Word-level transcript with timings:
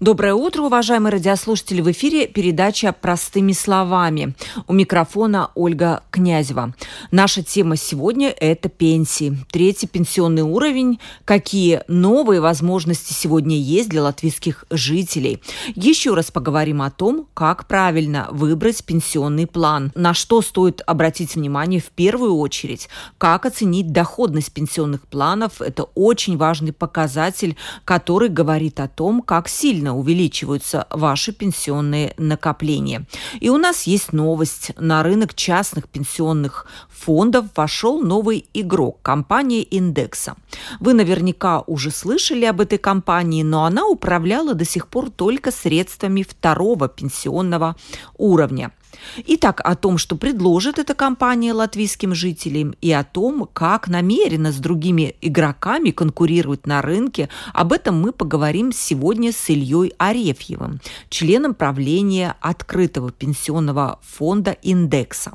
Доброе 0.00 0.32
утро, 0.32 0.62
уважаемые 0.62 1.12
радиослушатели. 1.12 1.82
В 1.82 1.90
эфире 1.90 2.26
передача 2.26 2.90
«Простыми 2.98 3.52
словами». 3.52 4.34
У 4.66 4.72
микрофона 4.72 5.50
Ольга 5.54 6.04
Князева. 6.10 6.72
Наша 7.10 7.42
тема 7.42 7.76
сегодня– 7.76 8.30
это 8.40 8.70
пенсии. 8.70 9.36
Третий 9.52 9.86
пенсионный 9.86 10.40
уровень. 10.40 11.00
Какие 11.26 11.82
новые 11.86 12.40
возможности 12.40 13.12
сегодня 13.12 13.58
есть 13.58 13.90
для 13.90 14.02
латвийских 14.02 14.64
жителей. 14.70 15.42
Еще 15.74 16.14
раз 16.14 16.30
поговорим 16.30 16.80
о 16.80 16.90
том, 16.90 17.28
как 17.34 17.66
правильно 17.68 18.26
выбрать 18.30 18.82
пенсионный 18.82 19.46
план. 19.46 19.92
На 19.94 20.14
что 20.14 20.40
стоит 20.40 20.80
обратить 20.86 21.34
внимание 21.34 21.78
в 21.78 21.90
первую 21.90 22.36
очередь. 22.38 22.88
Как 23.18 23.44
оценить 23.44 23.92
доходность 23.92 24.54
пенсионных 24.54 25.06
планов. 25.06 25.60
Это 25.60 25.82
очень 25.94 26.38
важный 26.38 26.72
показатель, 26.72 27.58
который 27.84 28.30
говорит 28.30 28.80
о 28.80 28.88
том, 28.88 29.20
как 29.20 29.46
сильно 29.46 29.89
сильно 29.90 29.96
увеличиваются 29.96 30.86
ваши 30.90 31.32
пенсионные 31.32 32.14
накопления. 32.18 33.06
И 33.40 33.50
у 33.50 33.58
нас 33.58 33.86
есть 33.86 34.12
новость. 34.12 34.72
На 34.78 35.02
рынок 35.02 35.34
частных 35.34 35.88
пенсионных 35.88 36.66
фондов 36.88 37.46
вошел 37.56 38.00
новый 38.02 38.44
игрок– 38.54 38.98
компания 39.02 39.62
Индекса. 39.62 40.34
Вы 40.80 40.94
наверняка 40.94 41.62
уже 41.66 41.90
слышали 41.90 42.46
об 42.46 42.60
этой 42.60 42.78
компании, 42.78 43.42
но 43.42 43.64
она 43.64 43.86
управляла 43.86 44.54
до 44.54 44.64
сих 44.64 44.86
пор 44.86 45.10
только 45.10 45.50
средствами 45.50 46.22
второго 46.22 46.88
пенсионного 46.88 47.74
уровня– 48.16 48.70
Итак, 49.26 49.60
о 49.64 49.76
том, 49.76 49.98
что 49.98 50.16
предложит 50.16 50.78
эта 50.78 50.94
компания 50.94 51.52
латвийским 51.52 52.14
жителям 52.14 52.74
и 52.80 52.90
о 52.92 53.04
том, 53.04 53.48
как 53.52 53.88
намерена 53.88 54.52
с 54.52 54.56
другими 54.56 55.14
игроками 55.20 55.90
конкурировать 55.90 56.66
на 56.66 56.82
рынке, 56.82 57.28
об 57.52 57.72
этом 57.72 58.00
мы 58.00 58.12
поговорим 58.12 58.72
сегодня 58.72 59.32
с 59.32 59.48
Ильей 59.48 59.92
Арефьевым, 59.98 60.80
членом 61.08 61.54
правления 61.54 62.36
открытого 62.40 63.10
пенсионного 63.12 63.98
фонда 64.02 64.52
«Индекса». 64.62 65.32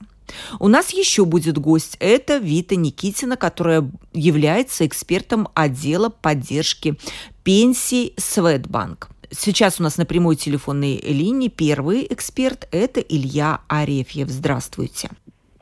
У 0.60 0.68
нас 0.68 0.90
еще 0.90 1.26
будет 1.26 1.58
гость. 1.58 1.98
Это 2.00 2.38
Вита 2.38 2.76
Никитина, 2.76 3.38
которая 3.38 3.90
является 4.14 4.86
экспертом 4.86 5.48
отдела 5.54 6.10
поддержки 6.10 6.98
пенсий 7.44 8.14
Светбанк. 8.18 9.10
Сейчас 9.32 9.80
у 9.80 9.84
нас 9.84 9.98
на 9.98 10.06
прямой 10.06 10.36
телефонной 10.36 10.98
линии 10.98 11.50
первый 11.50 12.06
эксперт– 12.10 12.68
это 12.72 13.00
Илья 13.00 13.62
Арефьев. 13.68 14.30
Здравствуйте. 14.30 15.10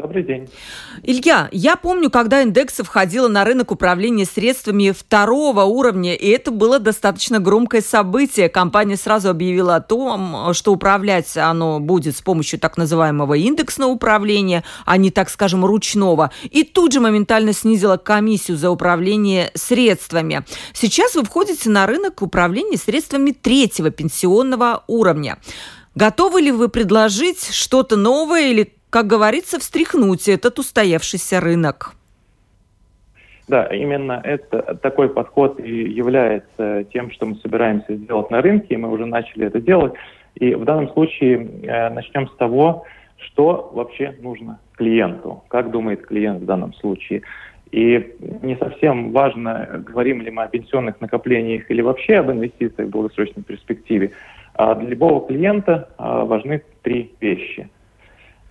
Добрый 0.04 0.24
день. 0.24 0.50
Илья, 1.04 1.48
я 1.54 1.78
помню, 1.78 2.12
когда 2.12 2.42
индекса 2.42 2.84
входила 2.84 3.30
на 3.30 3.46
рынок 3.46 3.72
управления 3.72 4.26
средствами 4.26 4.92
второго 4.92 5.62
уровня, 5.64 6.14
и 6.14 6.28
это 6.28 6.52
было 6.52 6.78
достаточно 6.78 7.40
громкое 7.40 7.80
событие. 7.80 8.50
Компания 8.50 8.98
сразу 8.98 9.30
объявила 9.30 9.78
о 9.78 9.80
том, 9.82 10.54
что 10.54 10.74
управлять 10.74 11.38
оно 11.38 11.80
будет 11.80 12.18
с 12.18 12.22
помощью 12.22 12.60
так 12.60 12.76
называемого 12.76 13.36
индексного 13.36 13.92
управления, 13.92 14.66
а 14.86 14.98
не, 14.98 15.10
так 15.10 15.30
скажем, 15.30 15.64
ручного. 15.64 16.32
И 16.52 16.64
тут 16.64 16.92
же 16.92 17.00
моментально 17.00 17.54
снизила 17.54 17.96
комиссию 17.96 18.58
за 18.58 18.72
управление 18.72 19.52
средствами. 19.54 20.44
Сейчас 20.74 21.16
вы 21.16 21.24
входите 21.24 21.70
на 21.70 21.88
рынок 21.88 22.22
управления 22.22 22.76
средствами 22.76 23.32
третьего 23.32 23.90
пенсионного 23.90 24.84
уровня. 24.88 25.40
Готовы 25.96 26.42
ли 26.42 26.52
вы 26.52 26.68
предложить 26.68 27.54
что-то 27.54 27.96
новое 27.96 28.50
или 28.50 28.74
как 28.94 29.08
говорится, 29.08 29.58
встряхнуть 29.58 30.30
этот 30.30 30.60
устоявшийся 30.60 31.40
рынок. 31.40 31.96
Да, 33.48 33.66
именно 33.66 34.22
это, 34.24 34.76
такой 34.76 35.10
подход 35.10 35.60
и 35.60 35.90
является 35.90 36.84
тем, 36.94 37.10
что 37.10 37.26
мы 37.26 37.36
собираемся 37.38 37.96
сделать 37.96 38.30
на 38.30 38.40
рынке, 38.44 38.76
и 38.76 38.78
мы 38.78 38.92
уже 38.92 39.08
начали 39.08 39.48
это 39.48 39.60
делать. 39.60 39.94
И 40.36 40.54
в 40.54 40.64
данном 40.64 40.90
случае 40.94 41.44
э, 41.64 41.90
начнем 41.90 42.28
с 42.28 42.36
того, 42.36 42.86
что 43.18 43.72
вообще 43.74 44.16
нужно 44.22 44.60
клиенту, 44.74 45.44
как 45.48 45.72
думает 45.72 46.06
клиент 46.06 46.44
в 46.44 46.46
данном 46.46 46.76
случае. 46.76 47.24
И 47.72 48.16
не 48.44 48.56
совсем 48.58 49.12
важно, 49.12 49.84
говорим 49.84 50.22
ли 50.22 50.30
мы 50.30 50.44
о 50.44 50.48
пенсионных 50.48 51.02
накоплениях 51.02 51.72
или 51.72 51.82
вообще 51.82 52.18
об 52.18 52.30
инвестициях 52.30 52.90
в 52.90 52.92
долгосрочной 52.92 53.42
перспективе. 53.42 54.12
А 54.54 54.76
для 54.76 54.90
любого 54.90 55.28
клиента 55.28 55.90
а, 55.98 56.26
важны 56.26 56.62
три 56.84 57.12
вещи– 57.20 57.68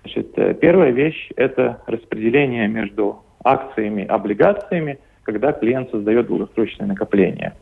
Значит, 0.02 0.32
э, 0.36 0.54
первая 0.54 0.90
вещь– 0.90 1.30
это 1.36 1.82
распределение 1.86 2.68
между 2.68 3.22
акциями, 3.44 4.04
облигациями, 4.04 4.98
когда 5.22 5.52
клиент 5.52 5.90
создает 5.90 6.26
долгосрочное 6.26 6.86
накопление. 6.86 7.52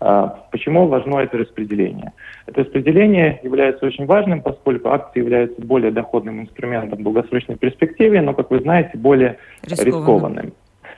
А, 0.00 0.46
почему 0.50 0.86
важно 0.88 1.18
это 1.20 1.38
распределение? 1.38 2.12
Это 2.46 2.62
распределение 2.62 3.40
является 3.42 3.86
очень 3.86 4.06
важным, 4.06 4.42
поскольку 4.42 4.90
акции 4.90 5.20
являются 5.20 5.62
более 5.62 5.92
доходным 5.92 6.40
инструментом 6.42 6.98
в 6.98 7.02
долгосрочной 7.02 7.56
перспективе, 7.56 8.20
но, 8.20 8.34
как 8.34 8.50
вы 8.50 8.60
знаете, 8.60 8.98
более 8.98 9.38
рискованным. 9.62 10.00
рискованным. 10.00 10.52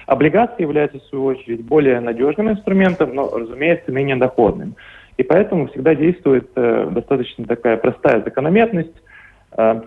Облигации 0.06 0.62
являются, 0.62 0.99
в 0.99 1.03
свою 1.05 1.25
очередь, 1.27 1.65
более 1.65 2.00
надежным 2.00 2.50
инструментом, 2.50 3.15
но, 3.15 3.28
разумеется, 3.31 3.93
менее 3.93 4.17
доходным. 4.17 4.77
И 5.19 5.23
поэтому 5.23 5.69
всегда 5.69 5.94
действует 5.94 6.49
э, 6.55 6.88
достаточно 6.91 7.44
такая 7.44 7.77
простая 7.77 8.23
закономерность, 8.23 8.94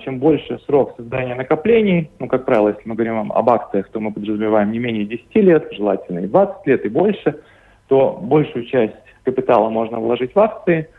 чем 0.03 0.17
больше 0.19 0.59
срок 0.65 0.95
создания 0.97 1.35
накоплений, 1.35 2.09
ну, 2.17 2.27
как 2.27 2.45
правило, 2.45 2.69
если 2.69 2.89
мы 2.89 2.95
говорим 2.95 3.31
об 3.31 3.49
акциях, 3.49 3.87
то 3.89 3.99
мы 3.99 4.11
подразумеваем 4.11 4.71
не 4.71 4.79
менее 4.79 5.05
10 5.05 5.35
лет, 5.35 5.67
желательно 5.71 6.19
и 6.19 6.27
20 6.27 6.65
лет, 6.65 6.85
и 6.85 6.89
больше, 6.89 7.39
то 7.87 8.19
большую 8.21 8.65
часть 8.65 8.95
капитала 9.23 9.69
можно 9.69 9.99
вложить 9.99 10.33
в 10.33 10.39
акции. 10.39 10.89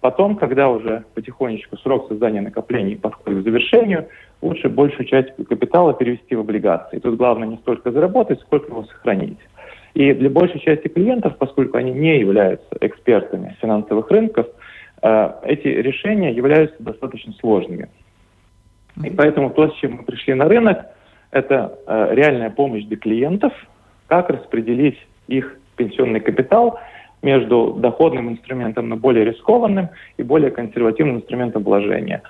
Потом, 0.00 0.36
когда 0.36 0.68
уже 0.68 1.04
потихонечку 1.14 1.76
срок 1.78 2.08
создания 2.08 2.40
накоплений 2.40 2.96
подходит 2.96 3.40
к 3.40 3.44
завершению, 3.44 4.08
лучше 4.42 4.68
большую 4.68 5.06
часть 5.06 5.34
капитала 5.48 5.94
перевести 5.94 6.36
в 6.36 6.40
облигации. 6.40 6.98
Тут 6.98 7.16
главное 7.16 7.48
не 7.48 7.56
столько 7.56 7.90
заработать, 7.90 8.40
сколько 8.40 8.68
его 8.70 8.84
сохранить. 8.84 9.38
И 9.94 10.12
для 10.12 10.30
большей 10.30 10.60
части 10.60 10.88
клиентов, 10.88 11.36
поскольку 11.38 11.78
они 11.78 11.92
не 11.92 12.20
являются 12.20 12.68
экспертами 12.80 13.56
финансовых 13.60 14.08
рынков, 14.10 14.46
э, 15.02 15.30
эти 15.44 15.66
решения 15.66 16.30
являются 16.32 16.76
достаточно 16.80 17.32
сложными. 17.40 17.88
И 19.04 19.10
поэтому 19.10 19.50
то, 19.50 19.68
с 19.68 19.74
чем 19.76 19.94
мы 19.94 20.02
пришли 20.04 20.34
на 20.34 20.48
рынок, 20.48 20.86
это 21.30 21.78
э, 21.86 22.08
реальная 22.12 22.50
помощь 22.50 22.84
для 22.84 22.96
клиентов, 22.96 23.52
как 24.06 24.30
распределить 24.30 24.98
их 25.28 25.58
пенсионный 25.76 26.20
капитал 26.20 26.78
между 27.22 27.74
доходным 27.78 28.30
инструментом, 28.30 28.88
но 28.88 28.96
более 28.96 29.24
рискованным 29.24 29.90
и 30.16 30.22
более 30.22 30.50
консервативным 30.50 31.16
инструментом 31.16 31.62
вложения. 31.64 32.22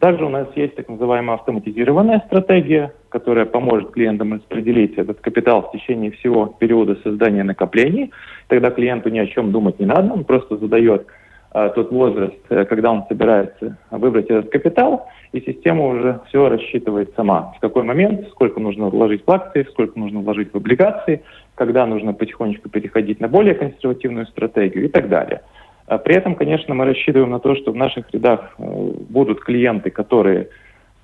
Также 0.00 0.24
у 0.24 0.30
нас 0.30 0.48
есть 0.56 0.76
так 0.76 0.88
называемая 0.88 1.36
автоматизированная 1.36 2.22
стратегия, 2.26 2.94
которая 3.10 3.44
поможет 3.44 3.90
клиентам 3.90 4.32
распределить 4.32 4.96
этот 4.96 5.20
капитал 5.20 5.62
в 5.62 5.72
течение 5.72 6.10
всего 6.12 6.46
периода 6.46 6.96
создания 7.02 7.44
накоплений. 7.44 8.10
Тогда 8.48 8.70
клиенту 8.70 9.10
ни 9.10 9.18
о 9.18 9.26
чем 9.26 9.52
думать 9.52 9.78
не 9.78 9.84
надо, 9.84 10.10
он 10.14 10.24
просто 10.24 10.56
задает 10.56 11.06
тот 11.52 11.90
возраст, 11.90 12.36
э, 12.48 12.64
когда 12.64 12.90
он 12.92 13.04
собирается 13.08 13.76
выбрать 13.90 14.26
этот 14.26 14.50
капитал– 14.50 15.08
и 15.32 15.40
система 15.40 15.86
уже 15.86 16.20
все 16.28 16.48
рассчитывает 16.48 17.12
сама. 17.14 17.52
В 17.56 17.60
какой 17.60 17.84
момент, 17.84 18.28
сколько 18.30 18.58
нужно 18.58 18.88
вложить 18.88 19.22
в 19.24 19.30
акции, 19.30 19.66
сколько 19.70 19.98
нужно 19.98 20.20
вложить 20.20 20.52
в 20.52 20.56
облигации, 20.56 21.22
когда 21.54 21.86
нужно 21.86 22.12
потихонечку 22.12 22.68
переходить 22.68 23.20
на 23.20 23.28
более 23.28 23.54
консервативную 23.54 24.26
стратегию 24.26 24.86
и 24.86 24.88
так 24.88 25.08
далее. 25.08 25.42
А 25.86 25.98
при 25.98 26.16
этом, 26.16 26.34
конечно, 26.34 26.74
мы 26.74 26.84
рассчитываем 26.84 27.30
на 27.30 27.40
то, 27.40 27.54
что 27.54 27.72
в 27.72 27.76
наших 27.76 28.10
рядах 28.12 28.54
э, 28.58 28.62
будут 29.08 29.40
клиенты, 29.40 29.90
которые 29.90 30.48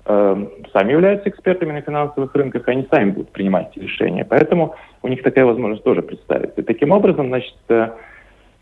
э, 0.05 0.45
сами 0.73 0.91
являются 0.91 1.29
экспертами 1.29 1.73
на 1.73 1.81
финансовых 1.81 2.33
рынках, 2.35 2.67
и 2.67 2.71
они 2.71 2.87
сами 2.89 3.11
будут 3.11 3.31
принимать 3.31 3.75
решения. 3.75 4.25
Поэтому 4.25 4.75
у 5.03 5.07
них 5.07 5.23
такая 5.23 5.45
возможность 5.45 5.83
тоже 5.83 6.01
представится. 6.01 6.61
И 6.61 6.63
таким 6.63 6.91
образом, 6.91 7.27
значит, 7.27 7.55
э, 7.69 7.89
Э, 7.89 7.91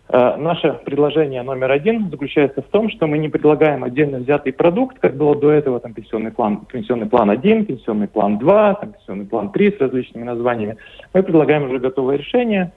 наше 0.08 0.80
предложение 0.86 1.42
номер 1.42 1.72
один 1.72 2.10
заключается 2.12 2.62
в 2.62 2.66
том, 2.66 2.90
что 2.90 3.08
мы 3.08 3.18
не 3.18 3.28
предлагаем 3.28 3.84
отдельно 3.84 4.20
взятый 4.20 4.54
продукт, 4.54 5.00
как 5.00 5.16
было 5.16 5.36
до 5.36 5.52
этого, 5.52 5.80
там, 5.80 5.94
пенсионный 5.94 6.32
план, 6.32 6.66
пенсионный 6.72 7.08
план 7.08 7.32
1, 7.32 7.66
пенсионный 7.66 8.08
план 8.08 8.38
2, 8.38 8.74
там, 8.76 8.94
пенсионный 8.94 9.26
план 9.26 9.52
3 9.52 9.72
с 9.72 9.80
различными 9.80 10.24
названиями. 10.24 10.78
Мы 11.14 11.24
предлагаем 11.24 11.64
уже 11.64 11.80
готовое 11.80 12.18
решение, 12.18 12.72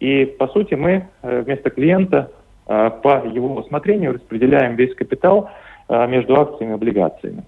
и, 0.00 0.24
по 0.24 0.48
сути, 0.48 0.74
мы 0.74 1.06
э, 1.22 1.42
вместо 1.42 1.70
клиента 1.70 2.32
э, 2.66 2.90
по 3.02 3.24
его 3.24 3.54
усмотрению 3.54 4.14
распределяем 4.14 4.74
весь 4.74 4.94
капитал 4.94 5.50
между 5.88 6.40
акциями 6.40 6.70
и 6.70 6.74
облигациями. 6.74 7.44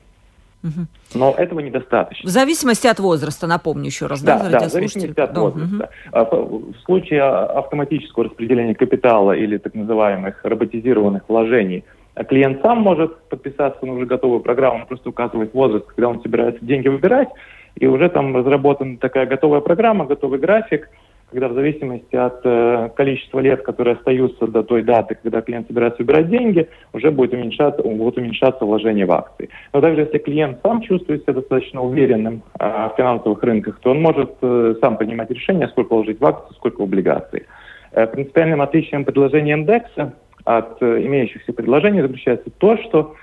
Но 1.15 1.35
этого 1.37 1.61
недостаточно. 1.61 2.29
В 2.29 2.33
зависимости 2.33 2.87
от 2.87 2.99
возраста, 2.99 3.47
напомню 3.47 3.87
еще 3.87 4.07
раз, 4.07 4.23
да? 4.23 4.39
Да, 4.39 4.61
да 4.61 4.69
в 4.69 4.73
зависимости 4.73 5.21
от 5.21 5.33
да. 5.33 5.41
возраста. 5.41 5.91
Угу. 6.13 6.73
В 6.73 6.85
случае 6.85 7.23
автоматического 7.23 8.27
распределения 8.27 8.75
капитала 8.75 9.33
или 9.33 9.59
так 9.59 9.75
называемых 9.75 10.41
роботизированных 10.45 11.23
вложений, 11.29 11.85
клиент 12.29 12.63
сам 12.63 12.81
может 12.81 13.17
подписаться 13.29 13.85
на 13.85 13.93
уже 13.93 14.07
готовую 14.07 14.41
программу, 14.41 14.81
он 14.81 14.87
просто 14.87 15.09
указывает 15.09 15.53
возраст, 15.53 15.87
когда 15.87 16.09
он 16.09 16.23
собирается 16.23 16.65
деньги 16.65 16.89
выбирать, 16.89 17.29
и 17.77 17.87
уже 17.87 18.09
там 18.09 18.37
разработана 18.37 18.99
такая 18.99 19.27
готовая 19.27 19.61
программа, 19.61 20.07
готовый 20.07 20.39
график– 20.39 20.89
когда 21.35 21.49
в 21.49 21.55
зависимости 21.55 22.15
от 22.15 22.41
э, 22.45 22.91
количества 22.97 23.41
лет, 23.41 23.63
которые 23.63 23.97
остаются 23.97 24.47
до 24.47 24.63
той 24.63 24.83
даты, 24.83 25.17
когда 25.21 25.43
клиент 25.43 25.67
собирается 25.67 26.03
убирать 26.03 26.31
деньги, 26.31 26.69
уже 26.93 27.11
будет 27.11 27.35
уменьшаться, 27.35 27.83
будут 27.83 28.17
уменьшаться 28.19 28.65
вложения 28.65 29.05
в 29.05 29.11
акции. 29.11 29.51
Но 29.73 29.81
также 29.81 30.03
если 30.03 30.19
клиент 30.19 30.61
сам 30.63 30.81
чувствует 30.81 31.23
себя 31.23 31.35
достаточно 31.35 31.83
уверенным 31.83 32.43
э, 32.61 32.67
в 32.67 32.95
финансовых 32.97 33.43
рынках, 33.43 33.81
то 33.81 33.91
он 33.91 34.01
может 34.01 34.31
э, 34.43 34.77
сам 34.81 34.97
принимать 34.97 35.31
решение, 35.31 35.67
сколько 35.69 35.95
вложить 35.95 36.21
в 36.21 36.25
акции, 36.25 36.55
сколько 36.55 36.81
в 36.81 36.85
облигации. 36.85 37.47
Э, 37.91 38.07
принципиальным 38.07 38.63
отличием 38.63 39.05
предложения 39.05 39.55
индекса 39.55 40.15
от 40.45 40.81
э, 40.83 41.05
имеющихся 41.05 41.53
предложений 41.53 42.03
заключается 42.03 42.51
то, 42.59 42.77
что 42.77 43.17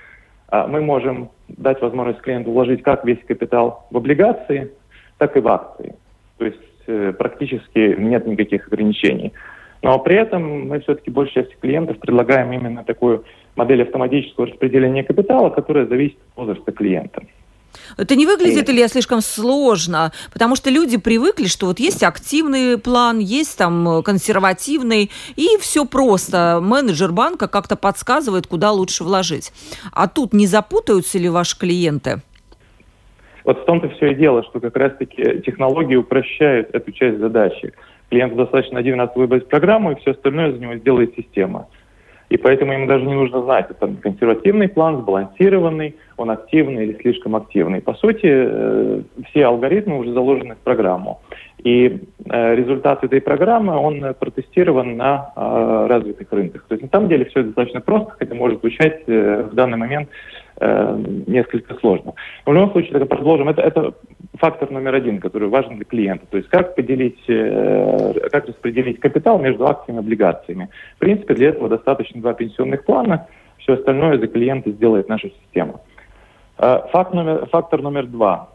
э, 0.50 0.66
мы 0.66 0.82
можем 0.82 1.30
дать 1.48 1.80
возможность 1.80 2.20
клиенту 2.20 2.52
вложить 2.52 2.82
как 2.82 3.06
весь 3.06 3.24
капитал 3.26 3.86
в 3.90 3.96
облигации, 3.96 4.70
так 5.16 5.34
и 5.38 5.40
в 5.40 5.48
акции. 5.48 5.94
То 6.36 6.44
есть 6.44 6.58
Э, 6.86 7.12
практически 7.16 7.94
нет 7.98 8.26
никаких 8.26 8.66
ограничений. 8.66 9.32
Но 9.82 9.98
при 9.98 10.16
этом 10.16 10.68
мы 10.68 10.80
все-таки 10.80 11.10
большей 11.10 11.34
части 11.34 11.56
клиентов 11.60 11.98
предлагаем 11.98 12.52
именно 12.52 12.84
такую 12.84 13.24
модель 13.56 13.82
автоматического 13.82 14.46
распределения 14.46 15.04
капитала, 15.04 15.50
которая 15.50 15.86
зависит 15.86 16.18
от 16.34 16.46
возраста 16.46 16.72
клиента. 16.72 17.22
Это 17.96 18.16
не 18.16 18.26
выглядит, 18.26 18.68
или 18.68 18.86
слишком 18.86 19.20
сложно? 19.20 20.12
Потому 20.32 20.56
что 20.56 20.70
люди 20.70 20.98
привыкли, 20.98 21.46
что 21.46 21.66
вот 21.66 21.78
есть 21.80 22.02
активный 22.02 22.78
план, 22.78 23.18
есть 23.18 23.56
там 23.56 24.02
консервативный, 24.02 25.10
и 25.36 25.48
все 25.60 25.84
просто. 25.84 26.60
Менеджер 26.62 27.12
банка 27.12 27.48
как-то 27.48 27.76
подсказывает, 27.76 28.46
куда 28.46 28.72
лучше 28.72 29.04
вложить. 29.04 29.52
А 29.92 30.06
тут 30.06 30.32
не 30.32 30.46
запутаются 30.46 31.18
ли 31.18 31.28
ваши 31.28 31.58
клиенты? 31.58 32.22
Вот 33.44 33.60
в 33.60 33.64
том-то 33.64 33.88
все 33.90 34.12
и 34.12 34.14
дело, 34.14 34.42
что 34.44 34.60
как 34.60 34.76
раз-таки 34.76 35.40
технологии 35.40 35.96
упрощают 35.96 36.74
эту 36.74 36.92
часть 36.92 37.18
задачи. 37.18 37.72
Клиенту 38.10 38.36
достаточно 38.36 38.78
один 38.78 39.00
раз 39.00 39.10
выбрать 39.14 39.48
программу, 39.48 39.92
и 39.92 39.94
все 39.96 40.12
остальное 40.12 40.52
за 40.52 40.58
него 40.58 40.76
сделает 40.76 41.14
система. 41.16 41.66
И 42.32 42.38
поэтому 42.38 42.72
ему 42.72 42.86
даже 42.86 43.04
не 43.04 43.12
нужно 43.12 43.42
знать, 43.42 43.66
это 43.68 43.94
консервативный 44.00 44.66
план, 44.66 45.02
сбалансированный, 45.02 45.96
он 46.16 46.30
активный 46.30 46.86
или 46.86 46.98
слишком 47.02 47.36
активный. 47.36 47.82
По 47.82 47.92
сути, 47.92 48.24
э, 48.24 49.02
все 49.28 49.44
алгоритмы 49.44 49.98
уже 49.98 50.14
заложены 50.14 50.54
в 50.54 50.58
программу. 50.64 51.20
И 51.62 52.00
э, 52.24 52.54
результат 52.54 53.04
этой 53.04 53.20
программы, 53.20 53.76
он 53.76 54.14
протестирован 54.18 54.96
на 54.96 55.30
э, 55.36 55.86
развитых 55.90 56.32
рынках. 56.32 56.64
То 56.68 56.74
есть 56.74 56.82
на 56.84 56.88
самом 56.88 57.10
деле 57.10 57.26
все 57.26 57.42
достаточно 57.42 57.82
просто, 57.82 58.14
хотя 58.18 58.34
может 58.34 58.60
звучать 58.60 59.06
в 59.06 59.50
данный 59.52 59.76
момент 59.76 60.08
несколько 60.60 61.74
сложно. 61.76 62.12
Но 62.46 62.52
в 62.52 62.54
любом 62.54 62.72
случае, 62.72 62.98
так 62.98 63.08
продолжим. 63.08 63.48
Это, 63.48 63.62
это 63.62 63.94
фактор 64.34 64.70
номер 64.70 64.94
один, 64.94 65.18
который 65.18 65.48
важен 65.48 65.76
для 65.76 65.84
клиента. 65.84 66.26
То 66.30 66.36
есть 66.36 66.48
как 66.50 66.74
поделить, 66.74 67.20
как 67.26 68.46
распределить 68.46 69.00
капитал 69.00 69.38
между 69.38 69.66
акциями 69.66 69.98
и 69.98 70.00
облигациями. 70.00 70.68
В 70.96 70.98
принципе, 70.98 71.34
для 71.34 71.48
этого 71.48 71.68
достаточно 71.68 72.20
два 72.20 72.34
пенсионных 72.34 72.84
плана. 72.84 73.26
Все 73.58 73.74
остальное 73.74 74.18
за 74.18 74.26
клиента 74.26 74.70
сделает 74.70 75.08
наша 75.08 75.30
система. 75.30 75.80
Э, 76.58 76.80
факт 76.90 77.14
номер, 77.14 77.46
фактор 77.46 77.82
номер 77.82 78.06
два. 78.06 78.48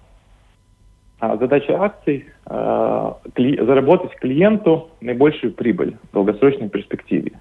А, 1.20 1.36
задача 1.38 1.82
акций 1.82 2.28
э,– 2.46 3.12
заработать 3.36 4.16
клиенту 4.16 4.90
наибольшую 5.02 5.54
прибыль 5.54 5.98
в 6.12 6.14
долгосрочной 6.14 6.70
перспективе. 6.70 7.32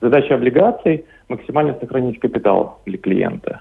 Задача 0.00 0.34
облигаций– 0.34 1.04
максимально 1.28 1.76
сохранить 1.80 2.20
капитал 2.20 2.80
для 2.86 2.96
клиента. 2.96 3.60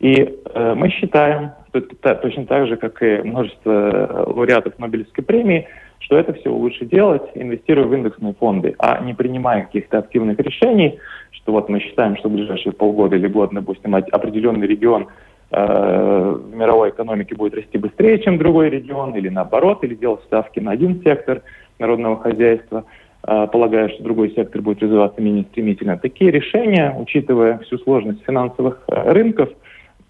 И 0.00 0.14
э, 0.54 0.74
мы 0.74 0.90
считаем, 0.90 1.50
что 1.68 1.78
это 1.78 2.14
точно 2.16 2.46
так 2.46 2.68
же, 2.68 2.76
как 2.76 3.02
и 3.02 3.18
множество 3.22 4.24
лауреатов 4.28 4.78
Нобелевской 4.78 5.24
премии, 5.24 5.66
что 5.98 6.16
это 6.16 6.32
все 6.34 6.50
лучше 6.50 6.86
делать, 6.86 7.22
инвестируя 7.34 7.86
в 7.86 7.94
индексные 7.94 8.34
фонды, 8.34 8.74
а 8.78 9.00
не 9.00 9.14
принимая 9.14 9.64
каких-то 9.64 9.98
активных 9.98 10.38
решений, 10.38 10.98
что 11.32 11.52
вот 11.52 11.68
мы 11.68 11.80
считаем, 11.80 12.16
что 12.16 12.28
в 12.28 12.32
ближайшие 12.32 12.72
полгода 12.72 13.16
или 13.16 13.26
год, 13.26 13.50
допустим, 13.52 13.94
определенный 13.94 14.66
регион 14.66 15.08
э, 15.50 16.36
в 16.36 16.54
мировой 16.54 16.90
экономике 16.90 17.34
будет 17.34 17.54
расти 17.54 17.76
быстрее, 17.78 18.20
чем 18.20 18.38
другой 18.38 18.70
регион, 18.70 19.14
или 19.16 19.28
наоборот, 19.28 19.82
или 19.82 19.94
делать 19.94 20.22
ставки 20.24 20.60
на 20.60 20.70
один 20.70 21.02
сектор 21.02 21.42
народного 21.80 22.20
хозяйства, 22.20 22.84
э, 23.26 23.48
полагая, 23.50 23.88
что 23.88 24.04
другой 24.04 24.30
сектор 24.30 24.62
будет 24.62 24.82
развиваться 24.82 25.20
менее 25.20 25.44
стремительно. 25.50 25.98
Такие 25.98 26.30
решения, 26.30 26.94
учитывая 26.96 27.58
всю 27.58 27.78
сложность 27.78 28.24
финансовых 28.24 28.82
э, 28.86 29.12
рынков, 29.12 29.50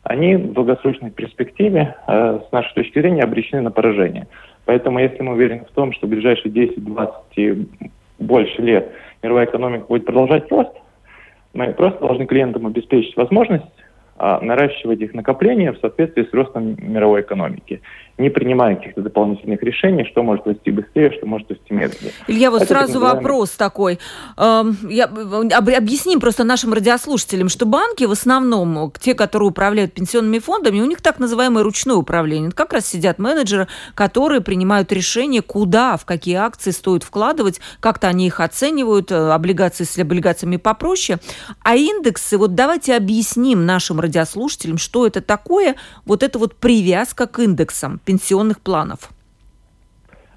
они 0.09 0.37
в 0.37 0.53
долгосрочной 0.55 1.11
перспективе, 1.11 1.95
э, 2.07 2.41
с 2.49 2.53
нашей 2.53 2.75
точки 2.75 2.99
зрения, 2.99 3.23
обречены 3.23 3.61
на 3.61 3.71
поражение. 3.71 4.27
Поэтому 4.65 4.99
если 4.99 5.23
мы 5.23 5.33
уверены 5.33 5.67
в 5.71 5.75
том, 5.75 5.93
что 5.93 6.07
в 6.07 6.11
ближайшие 6.11 6.51
10, 6.51 6.83
20 6.83 7.15
и 7.37 7.69
больше 8.19 8.63
лет 8.63 8.91
мировая 9.23 9.47
экономика 9.47 9.85
будет 9.87 10.07
продолжать 10.07 10.51
рост, 10.51 10.73
мы 11.53 11.73
просто 11.73 12.01
должны 12.01 12.27
клиентам 12.27 12.67
обеспечить 12.67 13.17
возможность 13.17 13.65
а, 14.17 14.41
наращивать 14.41 15.01
их 15.01 15.15
накопления 15.15 15.73
в 15.73 15.79
соответствии 15.79 16.25
с 16.25 16.33
ростом 16.33 16.77
мировой 16.79 17.21
экономики, 17.21 17.81
не 18.19 18.31
принимая 18.31 18.75
каких-то 18.75 19.01
дополнительных 19.01 19.63
решений, 19.63 20.05
что 20.11 20.23
может 20.23 20.47
расти 20.47 20.71
быстрее, 20.73 21.13
что 21.17 21.27
может 21.27 21.49
расти 21.51 21.73
медленнее. 21.73 22.13
Илья, 22.27 22.51
вот 22.51 22.63
Это 22.63 22.75
сразу 22.75 22.95
называемый... 22.95 23.23
вопрос 23.23 23.51
такой. 23.51 24.01
Эм, 24.37 24.77
я, 24.91 25.05
объясним 25.05 26.19
просто 26.19 26.43
нашим 26.43 26.73
радиослушателям, 26.73 27.49
что 27.49 27.65
банки 27.65 28.05
в 28.05 28.11
основном, 28.11 28.93
те, 28.99 29.15
которые 29.15 29.51
управляют 29.51 29.95
пенсионными 29.95 30.41
фондами, 30.41 30.81
у 30.81 30.87
них 30.87 31.01
так 31.01 31.21
называемое 31.21 31.63
ручное 31.63 31.95
управление. 31.95 32.51
Как 32.51 32.73
раз 32.73 32.87
сидят 32.87 33.19
менеджеры, 33.21 33.69
которые 33.95 34.41
принимают 34.41 34.91
решение, 34.93 35.41
куда, 35.41 35.97
в 35.97 36.05
какие 36.05 36.35
акции 36.35 36.73
стоит 36.73 37.05
вкладывать, 37.05 37.61
как-то 37.79 38.09
они 38.09 38.27
их 38.27 38.41
оценивают, 38.41 39.13
э, 39.13 39.31
облигации 39.31 39.85
с 39.85 39.97
облигациями 39.97 40.57
попроще. 40.57 41.19
А 41.63 41.77
индексы, 41.77 42.37
вот 42.37 42.57
давайте 42.57 42.97
объясним 42.97 43.65
нашим 43.65 44.01
радиослушателям, 44.01 44.77
что 44.79 45.07
это 45.07 45.21
такое, 45.21 45.77
вот 46.05 46.25
эта 46.25 46.39
вот 46.41 46.57
привязка 46.57 47.29
к 47.29 47.39
индексам 47.39 48.01
пенсионных 48.09 48.63
планов. 48.63 49.11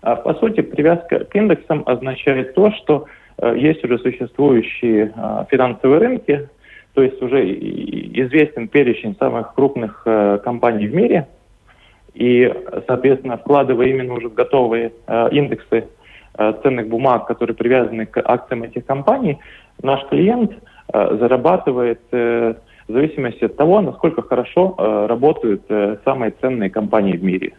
А, 0.01 0.17
по 0.17 0.33
сути, 0.33 0.61
привязка 0.61 1.23
к 1.23 1.33
индексам 1.37 1.83
означает 1.85 2.53
то, 2.53 2.69
что 2.71 3.05
э, 3.37 3.55
есть 3.57 3.81
уже 3.85 3.97
существующие 3.99 5.13
э, 5.15 5.45
финансовые 5.49 5.99
рынки, 5.99 6.49
то 6.93 7.01
есть 7.01 7.21
уже 7.21 7.39
известен 8.23 8.67
перечень 8.67 9.15
самых 9.17 9.53
крупных 9.53 10.03
э, 10.05 10.39
компаний 10.43 10.87
в 10.87 10.93
мире, 10.93 11.27
и, 12.13 12.53
соответственно, 12.87 13.37
вкладывая 13.37 13.87
именно 13.87 14.15
уже 14.15 14.27
готовые 14.27 14.91
э, 15.07 15.29
индексы 15.31 15.87
ценных 16.63 16.87
бумаг, 16.87 17.27
которые 17.27 17.55
привязаны 17.55 18.05
к 18.05 18.21
акциям 18.23 18.63
этих 18.63 18.85
компаний, 18.85 19.37
наш 19.83 20.05
клиент 20.07 20.51
зарабатывает 20.93 21.99
в 22.09 22.55
зависимости 22.87 23.43
от 23.43 23.57
того, 23.57 23.81
насколько 23.81 24.21
хорошо 24.21 24.75
работают 25.09 25.63
самые 26.05 26.31
ценные 26.39 26.69
компании 26.69 27.17
в 27.17 27.23
мире. 27.23 27.51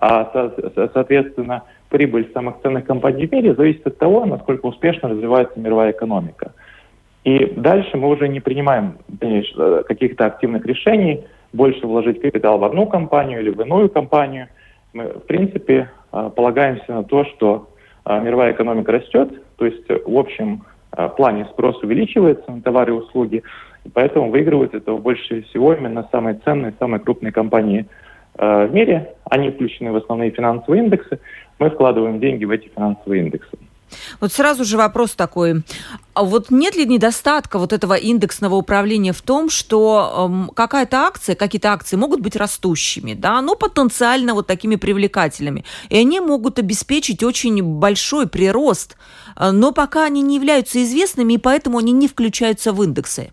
А, 0.00 0.30
со, 0.32 0.88
соответственно, 0.94 1.64
прибыль 1.90 2.30
самых 2.32 2.56
ценных 2.62 2.86
компаний 2.86 3.26
в 3.26 3.32
мире 3.32 3.54
зависит 3.54 3.86
от 3.86 3.98
того, 3.98 4.24
насколько 4.24 4.64
успешно 4.66 5.10
развивается 5.10 5.60
мировая 5.60 5.92
экономика. 5.92 6.52
И 7.24 7.52
дальше 7.54 7.98
мы 7.98 8.08
уже 8.08 8.28
не 8.28 8.40
принимаем 8.40 8.98
каких-то 9.86 10.24
активных 10.24 10.64
решений, 10.64 11.24
больше 11.52 11.86
вложить 11.86 12.22
капитал 12.22 12.58
в 12.58 12.64
одну 12.64 12.86
компанию 12.86 13.40
или 13.40 13.50
в 13.50 13.60
иную 13.60 13.90
компанию. 13.90 14.48
Мы, 14.94 15.04
в 15.04 15.26
принципе, 15.26 15.90
э, 16.12 16.30
полагаемся 16.34 16.92
на 16.92 17.04
то, 17.04 17.24
что 17.24 17.68
э, 18.06 18.20
мировая 18.20 18.52
экономика 18.52 18.92
растет, 18.92 19.30
то 19.56 19.66
есть 19.66 19.86
в 19.88 20.18
общем 20.18 20.62
плане 21.16 21.44
спрос 21.52 21.80
увеличивается 21.84 22.50
на 22.50 22.62
товары 22.62 22.92
и 22.92 22.96
услуги, 22.96 23.44
и 23.84 23.88
поэтому 23.88 24.30
выигрывают 24.30 24.74
это 24.74 24.92
больше 24.94 25.42
всего 25.42 25.72
именно 25.72 26.08
самые 26.10 26.40
ценные, 26.44 26.74
самые 26.80 26.98
крупные 27.00 27.30
компании 27.30 27.86
в 28.34 28.68
мире. 28.72 29.14
Они 29.24 29.50
включены 29.50 29.92
в 29.92 29.96
основные 29.96 30.30
финансовые 30.30 30.84
индексы. 30.84 31.20
Мы 31.58 31.70
вкладываем 31.70 32.20
деньги 32.20 32.44
в 32.44 32.50
эти 32.50 32.68
финансовые 32.68 33.24
индексы. 33.24 33.58
Вот 34.20 34.32
сразу 34.32 34.64
же 34.64 34.76
вопрос 34.76 35.12
такой. 35.12 35.62
А 36.14 36.24
вот 36.24 36.50
нет 36.50 36.76
ли 36.76 36.86
недостатка 36.86 37.58
вот 37.58 37.72
этого 37.72 37.94
индексного 37.94 38.56
управления 38.56 39.12
в 39.12 39.22
том, 39.22 39.50
что 39.50 40.28
эм, 40.28 40.50
какая-то 40.54 40.98
акция, 40.98 41.34
какие-то 41.34 41.72
акции 41.72 41.96
могут 41.96 42.20
быть 42.20 42.36
растущими, 42.36 43.14
да, 43.14 43.40
но 43.40 43.56
потенциально 43.56 44.34
вот 44.34 44.46
такими 44.46 44.76
привлекательными, 44.76 45.64
и 45.88 45.98
они 45.98 46.20
могут 46.20 46.58
обеспечить 46.58 47.22
очень 47.22 47.62
большой 47.62 48.28
прирост, 48.28 48.96
э, 49.36 49.50
но 49.50 49.72
пока 49.72 50.04
они 50.04 50.22
не 50.22 50.36
являются 50.36 50.82
известными, 50.82 51.34
и 51.34 51.38
поэтому 51.38 51.78
они 51.78 51.92
не 51.92 52.08
включаются 52.08 52.72
в 52.72 52.82
индексы? 52.82 53.32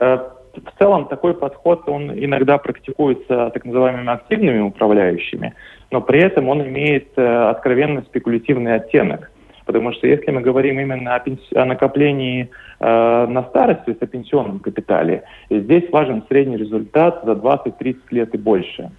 Э, 0.00 0.18
в 0.64 0.78
целом 0.78 1.06
такой 1.06 1.34
подход, 1.34 1.88
он 1.88 2.12
иногда 2.12 2.58
практикуется 2.58 3.50
так 3.50 3.64
называемыми 3.64 4.10
активными 4.10 4.60
управляющими, 4.60 5.54
но 5.90 6.00
при 6.00 6.20
этом 6.20 6.48
он 6.48 6.62
имеет 6.62 7.08
э, 7.16 7.50
откровенно 7.50 8.02
спекулятивный 8.02 8.74
оттенок. 8.74 9.30
Потому 9.64 9.92
что 9.92 10.06
если 10.06 10.30
мы 10.30 10.40
говорим 10.40 10.80
именно 10.80 11.14
о, 11.14 11.20
пенс... 11.20 11.40
о 11.54 11.66
накоплении 11.66 12.48
э, 12.80 13.26
на 13.26 13.42
старость, 13.50 13.84
то 13.84 13.90
есть 13.90 14.02
о 14.02 14.06
пенсионном 14.06 14.60
капитале, 14.60 15.24
здесь 15.50 15.90
важен 15.90 16.24
средний 16.28 16.56
результат 16.56 17.22
за 17.24 17.32
20-30 17.32 17.96
лет 18.10 18.34
и 18.34 18.38
больше. 18.38 18.90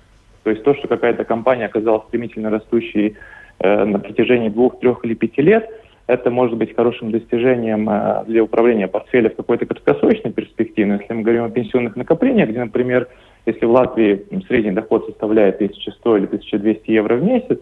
То 0.43 0.51
есть 0.51 0.63
то, 0.63 0.75
что 0.75 0.87
какая-то 0.87 1.23
компания 1.25 1.65
оказалась 1.65 2.03
стремительно 2.07 2.51
растущей 2.51 3.17
э, 3.59 3.83
на 3.83 3.99
протяжении 3.99 4.49
двух, 4.49 4.79
трех 4.79 5.03
или 5.03 5.15
пяти 5.15 5.41
лет, 5.41 5.67
это 6.09 6.31
может 6.31 6.57
быть 6.57 6.75
хорошим 6.75 7.11
достижением 7.11 7.87
э, 7.87 8.23
для 8.25 8.43
управления 8.43 8.87
портфеля 8.87 9.29
в 9.29 9.35
какой-то 9.35 9.67
краткосрочной 9.67 10.31
перспективе. 10.31 10.87
Но 10.87 10.93
если 10.95 11.13
мы 11.13 11.21
говорим 11.21 11.43
о 11.43 11.51
пенсионных 11.51 11.95
накоплениях, 11.95 12.49
где, 12.49 12.59
например, 12.59 13.07
если 13.45 13.63
в 13.67 13.71
Латвии 13.71 14.25
средний 14.47 14.71
доход 14.71 15.05
составляет 15.05 15.57
1100 15.57 16.17
или 16.17 16.25
1200 16.25 16.89
евро 16.89 17.15
в 17.15 17.23
месяц, 17.23 17.59